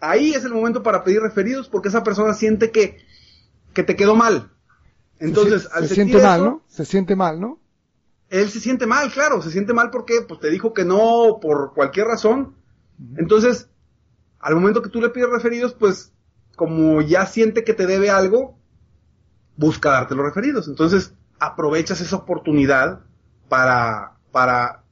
ahí 0.00 0.32
es 0.34 0.44
el 0.44 0.52
momento 0.52 0.82
para 0.82 1.04
pedir 1.04 1.20
referidos 1.20 1.68
porque 1.68 1.88
esa 1.88 2.02
persona 2.02 2.34
siente 2.34 2.70
que, 2.70 2.98
que 3.72 3.82
te 3.82 3.96
quedó 3.96 4.14
mal. 4.14 4.51
Entonces, 5.22 5.68
se, 5.72 5.88
se 5.88 5.94
siente 5.94 6.20
mal, 6.20 6.44
¿no? 6.44 6.62
Se 6.66 6.84
siente 6.84 7.16
mal, 7.16 7.40
¿no? 7.40 7.60
Él 8.28 8.48
se 8.48 8.60
siente 8.60 8.86
mal, 8.86 9.12
claro, 9.12 9.40
se 9.42 9.50
siente 9.50 9.72
mal 9.72 9.90
porque 9.90 10.22
pues 10.26 10.40
te 10.40 10.50
dijo 10.50 10.72
que 10.72 10.84
no 10.84 11.38
por 11.40 11.74
cualquier 11.74 12.06
razón. 12.06 12.54
Entonces, 13.16 13.68
al 14.38 14.54
momento 14.54 14.82
que 14.82 14.88
tú 14.88 15.00
le 15.00 15.10
pides 15.10 15.28
referidos, 15.28 15.74
pues 15.74 16.12
como 16.56 17.00
ya 17.02 17.26
siente 17.26 17.62
que 17.62 17.74
te 17.74 17.86
debe 17.86 18.10
algo, 18.10 18.58
busca 19.56 19.90
darte 19.90 20.14
los 20.14 20.24
referidos. 20.24 20.66
Entonces, 20.66 21.14
aprovechas 21.38 22.00
esa 22.00 22.16
oportunidad 22.16 23.00
para, 23.48 24.18
para, 24.32 24.82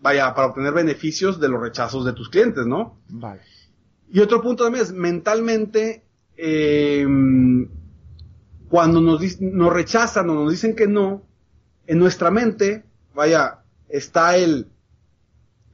vaya, 0.00 0.34
para 0.34 0.48
obtener 0.48 0.72
beneficios 0.72 1.38
de 1.38 1.48
los 1.48 1.60
rechazos 1.60 2.04
de 2.04 2.12
tus 2.12 2.28
clientes, 2.28 2.66
¿no? 2.66 2.98
Vale. 3.08 3.42
Y 4.08 4.20
otro 4.20 4.40
punto 4.40 4.64
también 4.64 4.84
es, 4.84 4.92
mentalmente, 4.92 6.04
eh, 6.36 7.06
cuando 8.68 9.00
nos, 9.00 9.40
nos 9.40 9.72
rechazan 9.72 10.30
o 10.30 10.34
nos 10.34 10.50
dicen 10.50 10.74
que 10.74 10.86
no, 10.86 11.22
en 11.86 11.98
nuestra 11.98 12.30
mente, 12.30 12.84
vaya, 13.14 13.60
está 13.88 14.36
el, 14.36 14.68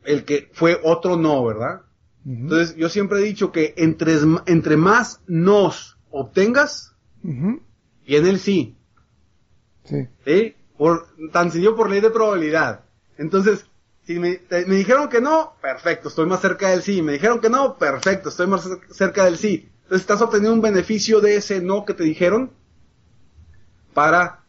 el 0.05 0.25
que 0.25 0.51
fue 0.53 0.79
otro 0.83 1.17
no, 1.17 1.45
¿verdad? 1.45 1.83
Entonces, 2.25 2.77
yo 2.77 2.89
siempre 2.89 3.19
he 3.19 3.23
dicho 3.23 3.51
que 3.51 3.75
entre, 3.77 4.17
entre 4.47 4.77
más 4.77 5.21
nos 5.27 5.99
obtengas, 6.11 6.95
viene 7.23 8.31
el 8.31 8.39
sí. 8.39 8.77
Sí. 9.85 10.07
¿Sí? 10.25 10.55
Por, 10.77 11.09
tan 11.33 11.51
sencillo 11.51 11.75
por 11.75 11.91
ley 11.91 12.01
de 12.01 12.11
probabilidad. 12.11 12.85
Entonces, 13.19 13.67
si 14.05 14.21
me, 14.21 14.41
me, 14.51 14.77
dijeron 14.77 15.09
que 15.09 15.21
no, 15.21 15.55
perfecto, 15.61 16.09
estoy 16.09 16.27
más 16.27 16.41
cerca 16.41 16.69
del 16.71 16.83
sí. 16.83 17.03
Me 17.03 17.13
dijeron 17.15 17.41
que 17.41 17.51
no, 17.51 17.77
perfecto, 17.77 18.29
estoy 18.29 18.47
más 18.47 18.69
cerca 18.91 19.25
del 19.25 19.37
sí. 19.37 19.69
Entonces, 19.83 20.03
estás 20.03 20.23
obteniendo 20.23 20.55
un 20.55 20.61
beneficio 20.61 21.21
de 21.21 21.37
ese 21.37 21.61
no 21.61 21.85
que 21.85 21.95
te 21.95 22.05
dijeron 22.05 22.53
para, 23.95 24.41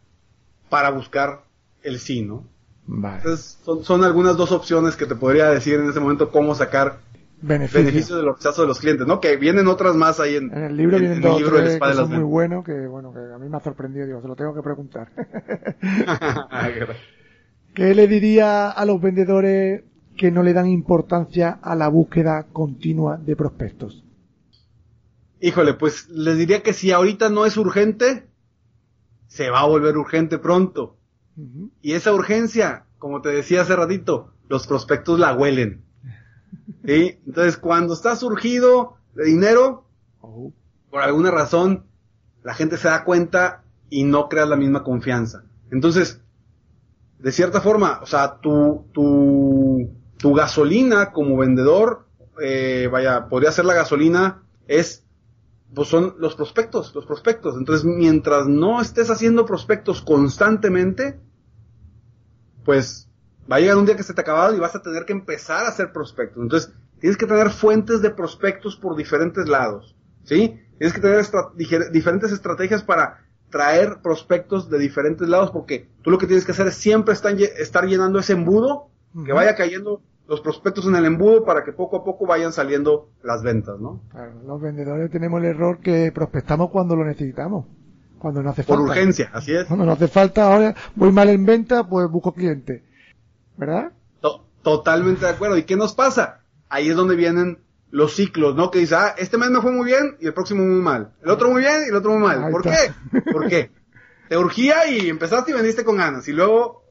para 0.70 0.90
buscar 0.92 1.44
el 1.84 2.00
sí, 2.00 2.22
¿no? 2.22 2.46
Vale. 2.86 3.18
Entonces, 3.18 3.60
son, 3.64 3.84
son 3.84 4.04
algunas 4.04 4.36
dos 4.38 4.52
opciones 4.52 4.96
que 4.96 5.06
te 5.06 5.16
podría 5.16 5.50
decir 5.50 5.76
en 5.76 5.90
ese 5.90 6.00
momento 6.00 6.32
cómo 6.32 6.54
sacar 6.56 7.00
beneficio. 7.42 7.80
beneficio 7.82 8.16
de 8.16 8.24
los 8.24 8.38
rechazos 8.38 8.64
de 8.64 8.68
los 8.68 8.80
clientes, 8.80 9.06
¿no? 9.06 9.20
Que 9.20 9.38
vienen 9.38 9.68
otras 9.68 9.96
más 9.96 10.20
ahí 10.20 10.36
en, 10.36 10.52
en 10.54 10.64
el 10.64 10.78
libro 10.78 10.98
en, 10.98 11.06
en 11.06 11.24
el 11.24 11.36
libro 11.36 11.62
de 11.62 11.80
que 11.80 11.94
son 11.94 12.10
muy 12.10 12.24
buenos 12.24 12.66
que 12.66 12.88
bueno 12.88 13.14
que 13.14 13.20
a 13.20 13.38
mí 13.38 13.50
me 13.50 13.58
ha 13.58 13.60
sorprendido 13.60 14.06
digo 14.06 14.22
se 14.22 14.28
lo 14.28 14.36
tengo 14.36 14.54
que 14.56 14.62
preguntar 14.62 15.10
¿qué 17.74 17.94
le 17.94 18.08
diría 18.08 18.70
a 18.70 18.86
los 18.86 19.02
vendedores 19.02 19.84
que 20.16 20.32
no 20.32 20.44
le 20.44 20.54
dan 20.54 20.68
importancia 20.68 21.60
a 21.62 21.76
la 21.76 21.90
búsqueda 21.90 22.48
continua 22.52 23.18
de 23.18 23.36
prospectos 23.36 24.04
Híjole, 25.42 25.74
pues 25.74 26.08
les 26.08 26.38
diría 26.38 26.64
que 26.64 26.72
si 26.72 26.92
ahorita 26.92 27.28
no 27.28 27.46
es 27.46 27.58
urgente, 27.58 28.30
se 29.34 29.50
va 29.50 29.62
a 29.62 29.68
volver 29.68 29.98
urgente 29.98 30.38
pronto. 30.38 30.98
Y 31.82 31.94
esa 31.94 32.14
urgencia, 32.14 32.86
como 33.00 33.22
te 33.22 33.30
decía 33.30 33.62
hace 33.62 33.76
ratito, 33.76 34.32
los 34.48 34.68
prospectos 34.68 35.20
la 35.20 35.34
huelen. 35.34 35.84
¿Sí? 36.86 37.20
Entonces, 37.26 37.58
cuando 37.58 37.96
está 37.96 38.16
surgido 38.16 38.98
de 39.16 39.26
dinero, 39.26 39.84
Oh, 40.26 40.54
por 40.90 41.02
alguna 41.02 41.32
razón, 41.32 41.84
la 42.44 42.54
gente 42.54 42.78
se 42.78 42.88
da 42.88 43.04
cuenta 43.04 43.66
y 43.90 44.06
no 44.06 44.30
crea 44.30 44.46
la 44.46 44.56
misma 44.56 44.82
confianza. 44.82 45.44
Entonces, 45.70 46.22
de 47.20 47.32
cierta 47.34 47.60
forma, 47.60 48.00
o 48.02 48.06
sea, 48.06 48.40
tu, 48.40 48.86
tu, 48.94 49.92
tu 50.18 50.34
gasolina 50.34 51.12
como 51.12 51.36
vendedor, 51.36 52.08
eh, 52.42 52.88
vaya, 52.90 53.28
podría 53.28 53.52
ser 53.52 53.66
la 53.66 53.74
gasolina, 53.74 54.44
es, 54.66 55.03
pues 55.74 55.88
son 55.90 56.16
los 56.20 56.36
prospectos, 56.36 56.94
los 56.96 57.06
prospectos. 57.06 57.56
Entonces, 57.58 57.86
mientras 57.86 58.48
no 58.48 58.82
estés 58.82 59.10
haciendo 59.10 59.46
prospectos 59.46 60.02
constantemente, 60.02 61.20
pues 62.64 63.10
va 63.52 63.58
a 63.58 63.60
llegar 63.60 63.78
un 63.78 63.86
día 63.86 63.96
que 63.98 64.04
se 64.04 64.14
te 64.14 64.22
ha 64.22 64.24
acabado 64.24 64.56
y 64.56 64.60
vas 64.60 64.76
a 64.76 64.82
tener 64.82 65.06
que 65.06 65.14
empezar 65.14 65.66
a 65.66 65.70
hacer 65.70 65.92
prospectos. 65.92 66.42
Entonces, 66.42 66.74
tienes 67.00 67.18
que 67.18 67.26
tener 67.26 67.50
fuentes 67.50 68.02
de 68.02 68.10
prospectos 68.12 68.76
por 68.78 68.96
diferentes 68.96 69.48
lados, 69.48 69.96
¿sí? 70.24 70.60
Tienes 70.78 70.94
que 70.94 71.02
tener 71.02 71.20
estra- 71.20 71.52
diferentes 71.92 72.32
estrategias 72.32 72.84
para 72.84 73.26
traer 73.50 74.02
prospectos 74.02 74.70
de 74.70 74.80
diferentes 74.80 75.28
lados 75.28 75.52
porque 75.52 75.88
tú 76.02 76.10
lo 76.10 76.18
que 76.18 76.26
tienes 76.26 76.46
que 76.46 76.54
hacer 76.54 76.68
es 76.68 76.76
siempre 76.76 77.14
estar, 77.14 77.36
lle- 77.36 77.52
estar 77.58 77.86
llenando 77.86 78.20
ese 78.20 78.34
embudo, 78.34 78.90
que 79.26 79.32
vaya 79.34 79.56
cayendo 79.56 80.02
los 80.28 80.42
prospectos 80.42 80.86
en 80.88 80.96
el 80.96 81.06
embudo 81.06 81.44
para 81.44 81.64
que 81.64 81.74
poco 81.74 81.98
a 81.98 82.04
poco 82.04 82.26
vayan 82.26 82.54
saliendo 82.54 83.10
las 83.24 83.44
ventas, 83.44 83.80
¿no? 83.80 84.02
claro, 84.12 84.34
los 84.46 84.62
vendedores 84.62 85.12
tenemos 85.12 85.40
el 85.42 85.48
error 85.48 85.80
que 85.80 86.12
prospectamos 86.14 86.70
cuando 86.72 86.96
lo 86.96 87.04
necesitamos 87.06 87.66
cuando 88.20 88.42
no 88.42 88.52
hace 88.52 88.64
Por 88.64 88.78
falta 88.78 88.92
urgencia, 88.94 89.30
así 89.34 89.54
es. 89.54 89.66
cuando 89.66 89.86
no 89.86 89.92
hace 89.92 90.08
falta 90.08 90.52
ahora 90.54 90.74
voy 90.96 91.12
mal 91.12 91.28
en 91.30 91.46
venta 91.46 91.88
pues 91.88 92.10
busco 92.10 92.34
cliente 92.34 92.84
¿verdad? 93.58 93.92
To- 94.22 94.46
totalmente 94.62 95.26
de 95.26 95.32
acuerdo. 95.32 95.58
¿Y 95.58 95.64
qué 95.64 95.76
nos 95.76 95.94
pasa? 95.94 96.40
Ahí 96.70 96.90
es 96.90 96.96
donde 96.96 97.16
vienen 97.16 97.60
los 97.92 98.16
ciclos, 98.16 98.56
¿no? 98.56 98.72
Que 98.72 98.80
dice, 98.80 98.96
ah, 98.96 99.14
este 99.18 99.38
mes 99.38 99.52
me 99.52 99.62
fue 99.62 99.72
muy 99.72 99.86
bien 99.86 100.16
y 100.20 100.26
el 100.26 100.34
próximo 100.34 100.64
muy 100.64 100.82
mal. 100.82 101.12
El 101.22 101.30
otro 101.30 101.52
muy 101.52 101.62
bien 101.62 101.82
y 101.86 101.90
el 101.90 101.96
otro 101.96 102.14
muy 102.14 102.22
mal. 102.24 102.44
Ahí 102.46 102.52
¿Por 102.52 102.66
está. 102.66 102.94
qué? 103.12 103.22
¿Por 103.32 103.48
qué? 103.48 103.70
Te 104.30 104.38
urgía 104.38 104.88
y 104.90 105.10
empezaste 105.10 105.52
y 105.52 105.54
vendiste 105.54 105.84
con 105.84 105.98
ganas. 105.98 106.28
Y 106.28 106.32
luego, 106.32 106.83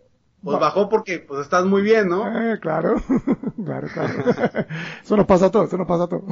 pues 0.42 0.59
bajó 0.59 0.88
porque, 0.88 1.18
pues 1.20 1.40
estás 1.42 1.64
muy 1.64 1.83
bien, 1.83 2.09
¿no? 2.09 2.26
Eh, 2.26 2.59
claro, 2.61 2.96
claro, 3.64 3.88
claro. 3.92 4.24
Eso 5.02 5.16
nos 5.16 5.26
pasa 5.26 5.46
a 5.46 5.50
todos, 5.50 5.68
eso 5.68 5.78
nos 5.78 5.87
pasa 5.87 6.05
a 6.05 6.09
todos. 6.09 6.24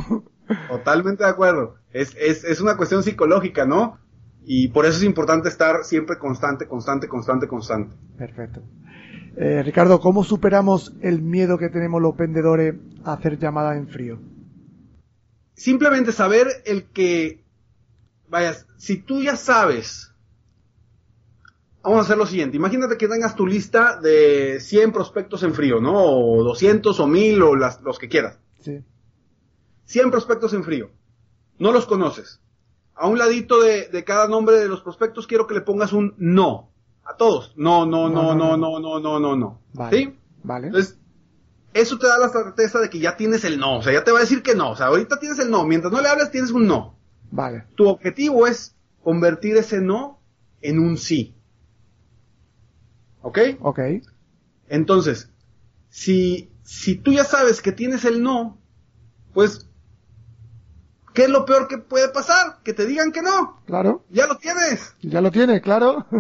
Totalmente 0.69 1.25
de 1.25 1.31
acuerdo. 1.31 1.77
Es, 1.93 2.17
es, 2.17 2.45
es 2.45 2.61
una 2.61 2.77
cuestión 2.77 3.03
psicológica, 3.03 3.67
¿no? 3.67 3.99
Y 4.45 4.69
por 4.69 4.87
eso 4.87 4.97
es 4.97 5.05
importante 5.05 5.49
estar 5.49 5.85
siempre 5.85 6.19
constante, 6.19 6.67
constante, 6.67 7.09
constante, 7.09 7.47
constante. 7.47 7.95
Perfecto. 8.17 8.63
Eh, 9.37 9.63
Ricardo, 9.63 10.01
¿cómo 10.01 10.25
superamos 10.25 10.97
el 11.03 11.23
miedo 11.23 11.59
que 11.59 11.69
tenemos 11.69 12.01
los 12.03 12.17
vendedores 12.17 12.75
a 13.05 13.13
hacer 13.13 13.39
llamadas 13.39 13.77
en 13.77 13.89
frío? 13.89 14.19
simplemente 15.61 16.13
saber 16.13 16.47
el 16.65 16.85
que, 16.85 17.45
vaya, 18.27 18.57
si 18.79 18.97
tú 18.97 19.21
ya 19.21 19.37
sabes, 19.37 20.10
vamos 21.83 21.99
a 21.99 22.03
hacer 22.03 22.19
lo 22.19 22.27
siguiente, 22.27 22.57
imagínate 22.57 22.97
que 22.97 23.09
tengas 23.09 23.37
tu 23.37 23.47
lista 23.47 23.99
de 24.01 24.61
100 24.61 24.93
prospectos 24.93 25.43
en 25.43 25.55
frío, 25.55 25.81
¿no? 25.81 25.95
O 25.95 26.45
200 26.45 26.99
o 26.99 27.07
1000 27.07 27.43
o 27.43 27.57
las, 27.57 27.81
los 27.83 27.99
que 27.99 28.09
quieras. 28.09 28.39
Sí. 28.61 28.85
100 29.87 30.11
prospectos 30.11 30.55
en 30.55 30.65
frío. 30.65 30.91
No 31.59 31.73
los 31.73 31.87
conoces. 31.87 32.41
A 32.95 33.07
un 33.07 33.19
ladito 33.19 33.61
de, 33.61 33.89
de 33.89 34.05
cada 34.05 34.29
nombre 34.29 34.57
de 34.57 34.69
los 34.69 34.83
prospectos 34.83 35.27
quiero 35.27 35.47
que 35.47 35.55
le 35.55 35.63
pongas 35.63 35.93
un 35.93 36.15
no. 36.19 36.71
A 37.05 37.17
todos. 37.17 37.55
No, 37.57 37.87
no, 37.87 38.09
no, 38.09 38.35
no, 38.35 38.57
no, 38.57 38.79
no, 38.79 39.01
no, 39.01 39.19
no, 39.19 39.37
no. 39.37 39.61
Vale. 39.73 39.97
¿Sí? 39.97 40.19
Vale. 40.43 40.69
Entonces, 40.69 40.99
eso 41.73 41.99
te 41.99 42.07
da 42.07 42.19
la 42.19 42.29
certeza 42.29 42.79
de 42.79 42.91
que 42.91 42.99
ya 42.99 43.17
tienes 43.17 43.45
el 43.45 43.59
no. 43.59 43.79
O 43.79 43.83
sea, 43.83 43.93
ya 43.93 44.05
te 44.05 44.13
va 44.13 44.19
a 44.19 44.23
decir 44.23 44.43
que 44.43 44.55
no. 44.55 44.71
O 44.71 44.77
sea, 44.77 44.87
ahorita 44.87 45.19
tienes 45.19 45.39
el 45.39 45.51
no. 45.51 45.65
Mientras 45.65 45.93
no 45.93 46.01
le 46.01 46.09
hables, 46.09 46.31
tienes 46.31 46.51
un 46.51 46.67
no. 46.67 46.99
Vale. 47.31 47.65
Tu 47.75 47.89
objetivo 47.89 48.47
es 48.47 48.77
convertir 49.03 49.57
ese 49.57 49.81
no 49.81 50.21
en 50.61 50.79
un 50.79 50.97
sí. 50.97 51.37
¿Ok? 53.23 53.39
Ok. 53.61 53.81
Entonces, 54.69 55.31
si, 55.89 56.51
si 56.63 56.97
tú 56.97 57.13
ya 57.13 57.25
sabes 57.25 57.61
que 57.61 57.73
tienes 57.73 58.05
el 58.05 58.23
no, 58.23 58.59
pues, 59.35 59.69
¿qué 61.15 61.25
es 61.25 61.31
lo 61.31 61.45
peor 61.45 61.69
que 61.69 61.79
puede 61.79 62.09
pasar? 62.09 62.61
Que 62.63 62.73
te 62.73 62.87
digan 62.87 63.13
que 63.13 63.23
no. 63.23 63.61
Claro. 63.67 64.05
Ya 64.11 64.27
lo 64.27 64.37
tienes. 64.39 64.95
Ya 65.03 65.21
lo 65.21 65.31
tiene, 65.31 65.61
claro. 65.61 66.07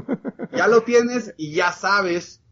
Ya 0.52 0.66
lo 0.66 0.82
tienes 0.82 1.32
y 1.36 1.52
ya 1.52 1.70
sabes 1.70 2.42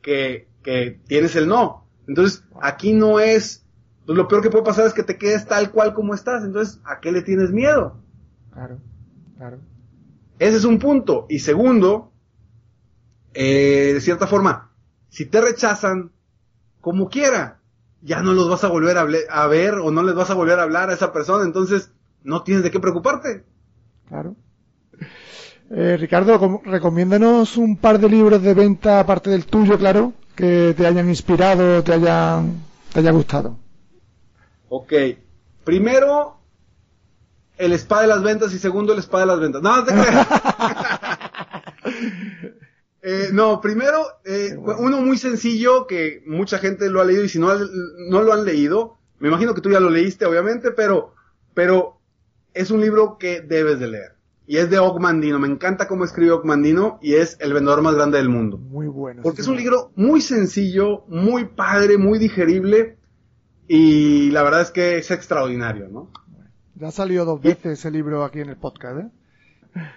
que, 0.00 0.48
que 0.62 1.00
tienes 1.06 1.36
el 1.36 1.48
no. 1.48 1.86
Entonces, 2.08 2.44
aquí 2.62 2.94
no 2.94 3.20
es, 3.20 3.62
pues 4.06 4.16
lo 4.16 4.26
peor 4.26 4.42
que 4.42 4.48
puede 4.48 4.64
pasar 4.64 4.86
es 4.86 4.94
que 4.94 5.02
te 5.02 5.18
quedes 5.18 5.46
tal 5.46 5.70
cual 5.70 5.92
como 5.92 6.14
estás. 6.14 6.42
Entonces, 6.44 6.80
¿a 6.84 7.00
qué 7.00 7.12
le 7.12 7.20
tienes 7.22 7.50
miedo? 7.50 8.00
claro. 8.52 8.78
Claro. 9.36 9.58
Ese 10.38 10.56
es 10.56 10.64
un 10.64 10.78
punto. 10.78 11.26
Y 11.28 11.40
segundo, 11.40 12.11
eh, 13.34 13.92
de 13.94 14.00
cierta 14.00 14.26
forma, 14.26 14.70
si 15.08 15.26
te 15.26 15.40
rechazan, 15.40 16.10
como 16.80 17.08
quiera, 17.08 17.60
ya 18.02 18.22
no 18.22 18.32
los 18.32 18.48
vas 18.48 18.64
a 18.64 18.68
volver 18.68 18.98
a, 18.98 19.46
ver 19.46 19.74
o 19.74 19.90
no 19.90 20.02
les 20.02 20.14
vas 20.14 20.30
a 20.30 20.34
volver 20.34 20.58
a 20.58 20.64
hablar 20.64 20.90
a 20.90 20.94
esa 20.94 21.12
persona. 21.12 21.44
Entonces, 21.44 21.92
no 22.24 22.42
tienes 22.42 22.64
de 22.64 22.70
qué 22.70 22.80
preocuparte. 22.80 23.44
Claro. 24.08 24.34
Eh, 25.70 25.96
Ricardo, 25.98 26.60
recomiéndanos 26.64 27.56
un 27.56 27.76
par 27.76 27.98
de 27.98 28.08
libros 28.08 28.42
de 28.42 28.54
venta, 28.54 29.00
aparte 29.00 29.30
del 29.30 29.46
tuyo, 29.46 29.78
claro, 29.78 30.12
que 30.34 30.74
te 30.76 30.86
hayan 30.86 31.08
inspirado, 31.08 31.82
te 31.82 31.94
hayan, 31.94 32.62
te 32.92 33.00
haya 33.00 33.10
gustado. 33.12 33.56
Ok. 34.68 34.92
Primero, 35.64 36.38
el 37.56 37.72
spa 37.74 38.02
de 38.02 38.08
las 38.08 38.22
ventas 38.22 38.52
y 38.52 38.58
segundo, 38.58 38.92
el 38.92 38.98
spa 38.98 39.20
de 39.20 39.26
las 39.26 39.40
ventas. 39.40 39.62
No, 39.62 39.76
no 39.76 39.84
te 39.84 39.92
creas. 39.94 40.26
Eh, 43.02 43.30
no, 43.32 43.60
primero, 43.60 44.00
eh, 44.24 44.56
uno 44.56 45.00
muy 45.00 45.18
sencillo 45.18 45.88
que 45.88 46.22
mucha 46.24 46.58
gente 46.58 46.88
lo 46.88 47.00
ha 47.00 47.04
leído 47.04 47.24
y 47.24 47.28
si 47.28 47.40
no, 47.40 47.48
no 48.08 48.22
lo 48.22 48.32
han 48.32 48.44
leído, 48.44 48.98
me 49.18 49.28
imagino 49.28 49.54
que 49.54 49.60
tú 49.60 49.70
ya 49.70 49.80
lo 49.80 49.90
leíste, 49.90 50.24
obviamente, 50.24 50.70
pero, 50.70 51.14
pero 51.52 51.98
es 52.54 52.70
un 52.70 52.80
libro 52.80 53.18
que 53.18 53.40
debes 53.40 53.80
de 53.80 53.88
leer. 53.88 54.12
Y 54.46 54.58
es 54.58 54.70
de 54.70 54.78
Ogmandino. 54.78 55.38
Me 55.38 55.48
encanta 55.48 55.88
cómo 55.88 56.04
escribe 56.04 56.32
Ogmandino 56.32 56.98
y 57.00 57.14
es 57.14 57.36
el 57.40 57.52
vendedor 57.52 57.82
más 57.82 57.94
grande 57.94 58.18
del 58.18 58.28
mundo. 58.28 58.58
Muy 58.58 58.86
bueno. 58.86 59.22
Porque 59.22 59.40
es 59.40 59.48
un 59.48 59.56
libro 59.56 59.92
muy 59.94 60.20
sencillo, 60.20 61.04
muy 61.08 61.46
padre, 61.46 61.96
muy 61.98 62.18
digerible 62.18 62.98
y 63.68 64.30
la 64.30 64.42
verdad 64.42 64.62
es 64.62 64.70
que 64.70 64.98
es 64.98 65.10
extraordinario, 65.10 65.88
¿no? 65.88 66.10
Ya 66.74 66.88
ha 66.88 66.92
salido 66.92 67.24
dos 67.24 67.40
veces 67.40 67.78
ese 67.78 67.90
libro 67.90 68.24
aquí 68.24 68.40
en 68.40 68.50
el 68.50 68.56
podcast, 68.56 69.00
¿eh? 69.00 69.10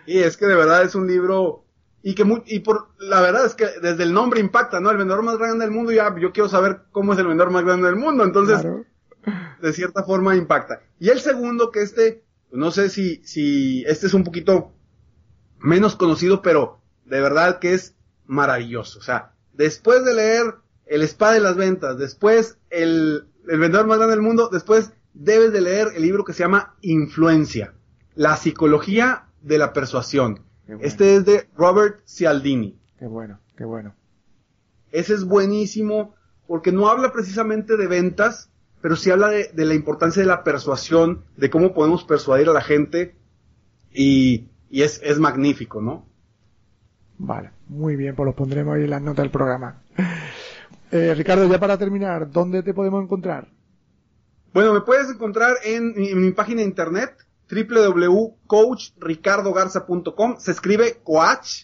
Y 0.05 0.19
es 0.19 0.37
que 0.37 0.45
de 0.45 0.55
verdad 0.55 0.83
es 0.83 0.95
un 0.95 1.07
libro 1.07 1.64
y 2.07 2.13
que 2.13 2.23
y 2.45 2.59
por 2.59 2.89
la 2.99 3.19
verdad 3.19 3.47
es 3.47 3.55
que 3.55 3.65
desde 3.81 4.03
el 4.03 4.13
nombre 4.13 4.39
impacta, 4.39 4.79
¿no? 4.79 4.91
El 4.91 4.97
vendedor 4.97 5.23
más 5.23 5.39
grande 5.39 5.65
del 5.65 5.73
mundo, 5.73 5.91
ya 5.91 6.15
yo 6.19 6.31
quiero 6.31 6.47
saber 6.47 6.81
cómo 6.91 7.13
es 7.13 7.19
el 7.19 7.25
vendedor 7.25 7.51
más 7.51 7.65
grande 7.65 7.87
del 7.87 7.95
mundo, 7.95 8.23
entonces 8.23 8.63
de 9.59 9.73
cierta 9.73 10.03
forma 10.03 10.35
impacta. 10.35 10.83
Y 10.99 11.09
el 11.09 11.19
segundo 11.19 11.71
que 11.71 11.81
este, 11.81 12.23
no 12.51 12.69
sé 12.69 12.89
si 12.89 13.23
si 13.25 13.83
este 13.87 14.05
es 14.05 14.13
un 14.13 14.23
poquito 14.23 14.71
menos 15.57 15.95
conocido, 15.95 16.43
pero 16.43 16.79
de 17.05 17.21
verdad 17.21 17.57
que 17.57 17.73
es 17.73 17.95
maravilloso, 18.27 18.99
o 18.99 19.01
sea, 19.01 19.31
después 19.53 20.05
de 20.05 20.13
leer 20.13 20.43
El 20.85 21.01
spa 21.01 21.31
de 21.31 21.39
las 21.39 21.55
ventas, 21.55 21.97
después 21.97 22.59
el 22.69 23.25
el 23.47 23.57
vendedor 23.57 23.87
más 23.87 23.97
grande 23.97 24.15
del 24.15 24.23
mundo, 24.23 24.49
después 24.51 24.91
debes 25.15 25.51
de 25.51 25.61
leer 25.61 25.87
el 25.95 26.03
libro 26.03 26.23
que 26.23 26.33
se 26.33 26.43
llama 26.43 26.75
Influencia, 26.81 27.73
la 28.13 28.37
psicología 28.37 29.25
de 29.41 29.57
la 29.57 29.73
persuasión 29.73 30.45
este 30.81 31.15
es 31.15 31.25
de 31.25 31.47
Robert 31.55 32.01
Cialdini. 32.05 32.79
Qué 32.97 33.07
bueno, 33.07 33.39
qué 33.55 33.65
bueno. 33.65 33.93
Ese 34.91 35.13
es 35.13 35.25
buenísimo 35.25 36.15
porque 36.47 36.71
no 36.71 36.87
habla 36.87 37.11
precisamente 37.11 37.77
de 37.77 37.87
ventas, 37.87 38.49
pero 38.81 38.95
sí 38.95 39.11
habla 39.11 39.29
de, 39.29 39.51
la 39.55 39.73
importancia 39.73 40.21
de 40.21 40.27
la 40.27 40.43
persuasión, 40.43 41.23
de 41.37 41.49
cómo 41.49 41.73
podemos 41.73 42.03
persuadir 42.03 42.49
a 42.49 42.53
la 42.53 42.61
gente 42.61 43.15
y, 43.91 44.47
es, 44.71 45.01
es, 45.03 45.19
magnífico, 45.19 45.81
¿no? 45.81 46.05
Vale, 47.17 47.51
muy 47.67 47.95
bien, 47.95 48.15
pues 48.15 48.25
lo 48.25 48.35
pondremos 48.35 48.75
ahí 48.75 48.83
en 48.83 48.89
las 48.89 49.01
notas 49.01 49.23
del 49.23 49.31
programa. 49.31 49.81
Eh, 50.91 51.13
Ricardo, 51.15 51.47
ya 51.47 51.59
para 51.59 51.77
terminar, 51.77 52.29
¿dónde 52.29 52.61
te 52.61 52.73
podemos 52.73 53.03
encontrar? 53.03 53.47
Bueno, 54.53 54.71
me 54.73 54.81
puedes 54.81 55.09
encontrar 55.09 55.55
en 55.65 55.93
mi 55.95 56.31
página 56.31 56.61
de 56.61 56.67
internet, 56.67 57.24
www.coachricardogarza.com, 57.49 60.37
se 60.37 60.51
escribe 60.51 60.99
coach, 61.03 61.63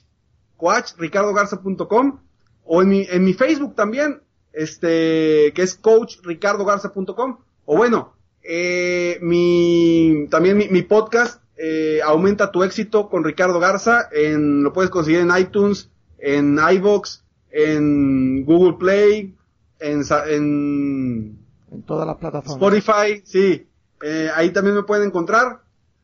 coachricardogarza.com, 0.58 2.20
o 2.64 2.82
en 2.82 2.90
mi, 2.90 3.06
en 3.10 3.24
mi 3.24 3.34
Facebook 3.34 3.76
también, 3.76 4.24
este, 4.54 5.54
que 5.54 5.62
es 5.62 5.76
coachricardogarza.com, 5.76 7.38
o 7.66 7.78
bueno, 7.78 8.16
eh, 8.44 9.20
mi, 9.22 10.28
también 10.30 10.58
mi, 10.58 10.82
podcast, 10.82 11.42
eh, 11.58 12.00
Aumenta 12.04 12.52
tu 12.52 12.64
éxito 12.64 13.08
con 13.10 13.24
Ricardo 13.24 13.60
Garza, 13.60 14.10
en, 14.12 14.64
lo 14.64 14.74
puedes 14.74 14.90
conseguir 14.90 15.22
en 15.22 15.30
iTunes, 15.38 15.92
en 16.18 16.58
iVoox, 16.58 17.22
en 17.52 18.44
Google 18.46 18.78
Play, 18.80 19.36
en, 19.80 20.02
en, 20.28 21.38
en 21.72 21.84
todas 21.84 22.08
las 22.08 22.18
plataformas. 22.18 22.56
Spotify, 22.56 23.22
sí. 23.26 23.68
Eh, 24.04 24.30
ahí 24.34 24.52
también 24.52 24.76
me 24.76 24.84
pueden 24.84 25.08
encontrar. 25.08 25.62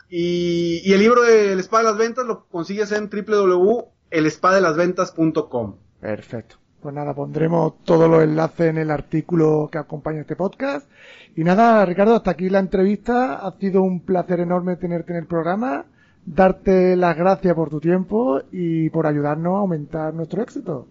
Y, 0.09 0.91
el 0.91 0.99
libro 0.99 1.21
de 1.23 1.53
El 1.53 1.59
Spa 1.59 1.77
de 1.79 1.85
las 1.85 1.97
Ventas 1.97 2.25
lo 2.25 2.45
consigues 2.47 2.91
en 2.91 3.09
www.elespadelasventas.com. 3.09 5.75
Perfecto. 5.99 6.57
Pues 6.81 6.95
nada, 6.95 7.13
pondremos 7.13 7.83
todos 7.83 8.09
los 8.09 8.23
enlaces 8.23 8.69
en 8.69 8.77
el 8.77 8.89
artículo 8.91 9.67
que 9.71 9.79
acompaña 9.79 10.21
este 10.21 10.35
podcast. 10.35 10.87
Y 11.35 11.43
nada, 11.43 11.83
Ricardo, 11.85 12.15
hasta 12.15 12.31
aquí 12.31 12.49
la 12.49 12.59
entrevista. 12.59 13.45
Ha 13.45 13.51
sido 13.59 13.81
un 13.81 13.99
placer 14.01 14.39
enorme 14.39 14.77
tenerte 14.77 15.11
en 15.11 15.19
el 15.19 15.25
programa. 15.25 15.85
Darte 16.25 16.95
las 16.95 17.17
gracias 17.17 17.53
por 17.55 17.69
tu 17.69 17.79
tiempo 17.79 18.41
y 18.51 18.89
por 18.91 19.07
ayudarnos 19.07 19.55
a 19.55 19.59
aumentar 19.59 20.13
nuestro 20.13 20.41
éxito. 20.41 20.87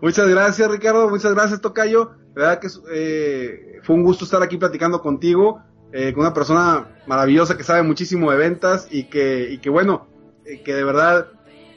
Muchas 0.00 0.28
gracias, 0.28 0.70
Ricardo. 0.70 1.10
Muchas 1.10 1.34
gracias, 1.34 1.60
Tocayo. 1.60 2.12
La 2.34 2.42
verdad 2.42 2.60
que 2.60 2.68
eh, 2.92 3.80
fue 3.82 3.96
un 3.96 4.04
gusto 4.04 4.24
estar 4.24 4.42
aquí 4.42 4.56
platicando 4.56 5.00
contigo. 5.00 5.60
Eh, 5.92 6.12
con 6.12 6.20
una 6.20 6.34
persona 6.34 6.86
maravillosa 7.06 7.56
que 7.56 7.64
sabe 7.64 7.82
muchísimo 7.82 8.30
de 8.30 8.36
ventas 8.36 8.88
y 8.90 9.04
que, 9.04 9.48
y 9.50 9.58
que 9.58 9.70
bueno, 9.70 10.06
eh, 10.44 10.62
que 10.62 10.74
de 10.74 10.84
verdad 10.84 11.28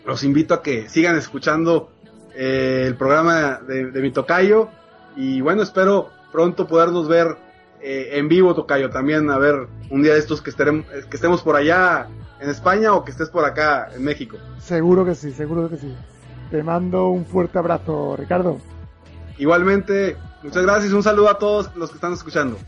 los 0.05 0.23
invito 0.23 0.53
a 0.53 0.61
que 0.61 0.89
sigan 0.89 1.15
escuchando 1.15 1.91
eh, 2.35 2.83
el 2.87 2.95
programa 2.95 3.61
de, 3.65 3.85
mi 4.01 4.11
tocayo 4.11 4.67
y 5.15 5.39
bueno, 5.39 5.63
espero 5.63 6.09
pronto 6.31 6.67
podernos 6.67 7.07
ver 7.07 7.37
en 7.83 8.27
vivo 8.27 8.53
tocayo 8.53 8.91
también, 8.91 9.31
a 9.31 9.39
ver 9.39 9.67
un 9.89 10.03
día 10.03 10.13
de 10.13 10.19
estos 10.19 10.39
que, 10.39 10.51
estaremos, 10.51 10.85
que 10.85 11.15
estemos 11.15 11.41
por 11.41 11.55
allá 11.55 12.07
en 12.39 12.47
España 12.47 12.93
o 12.93 13.03
que 13.03 13.09
estés 13.09 13.29
por 13.29 13.43
acá 13.43 13.89
en 13.95 14.03
México. 14.03 14.37
Seguro 14.59 15.03
que 15.03 15.15
sí, 15.15 15.31
seguro 15.31 15.67
que 15.67 15.77
sí. 15.77 15.95
Te 16.51 16.61
mando 16.61 17.09
un 17.09 17.25
fuerte 17.25 17.57
abrazo, 17.57 18.15
Ricardo. 18.17 18.59
Igualmente, 19.39 20.15
muchas 20.43 20.61
gracias, 20.61 20.93
un 20.93 21.01
saludo 21.01 21.29
a 21.29 21.39
todos 21.39 21.75
los 21.75 21.89
que 21.89 21.95
están 21.95 22.13
escuchando. 22.13 22.59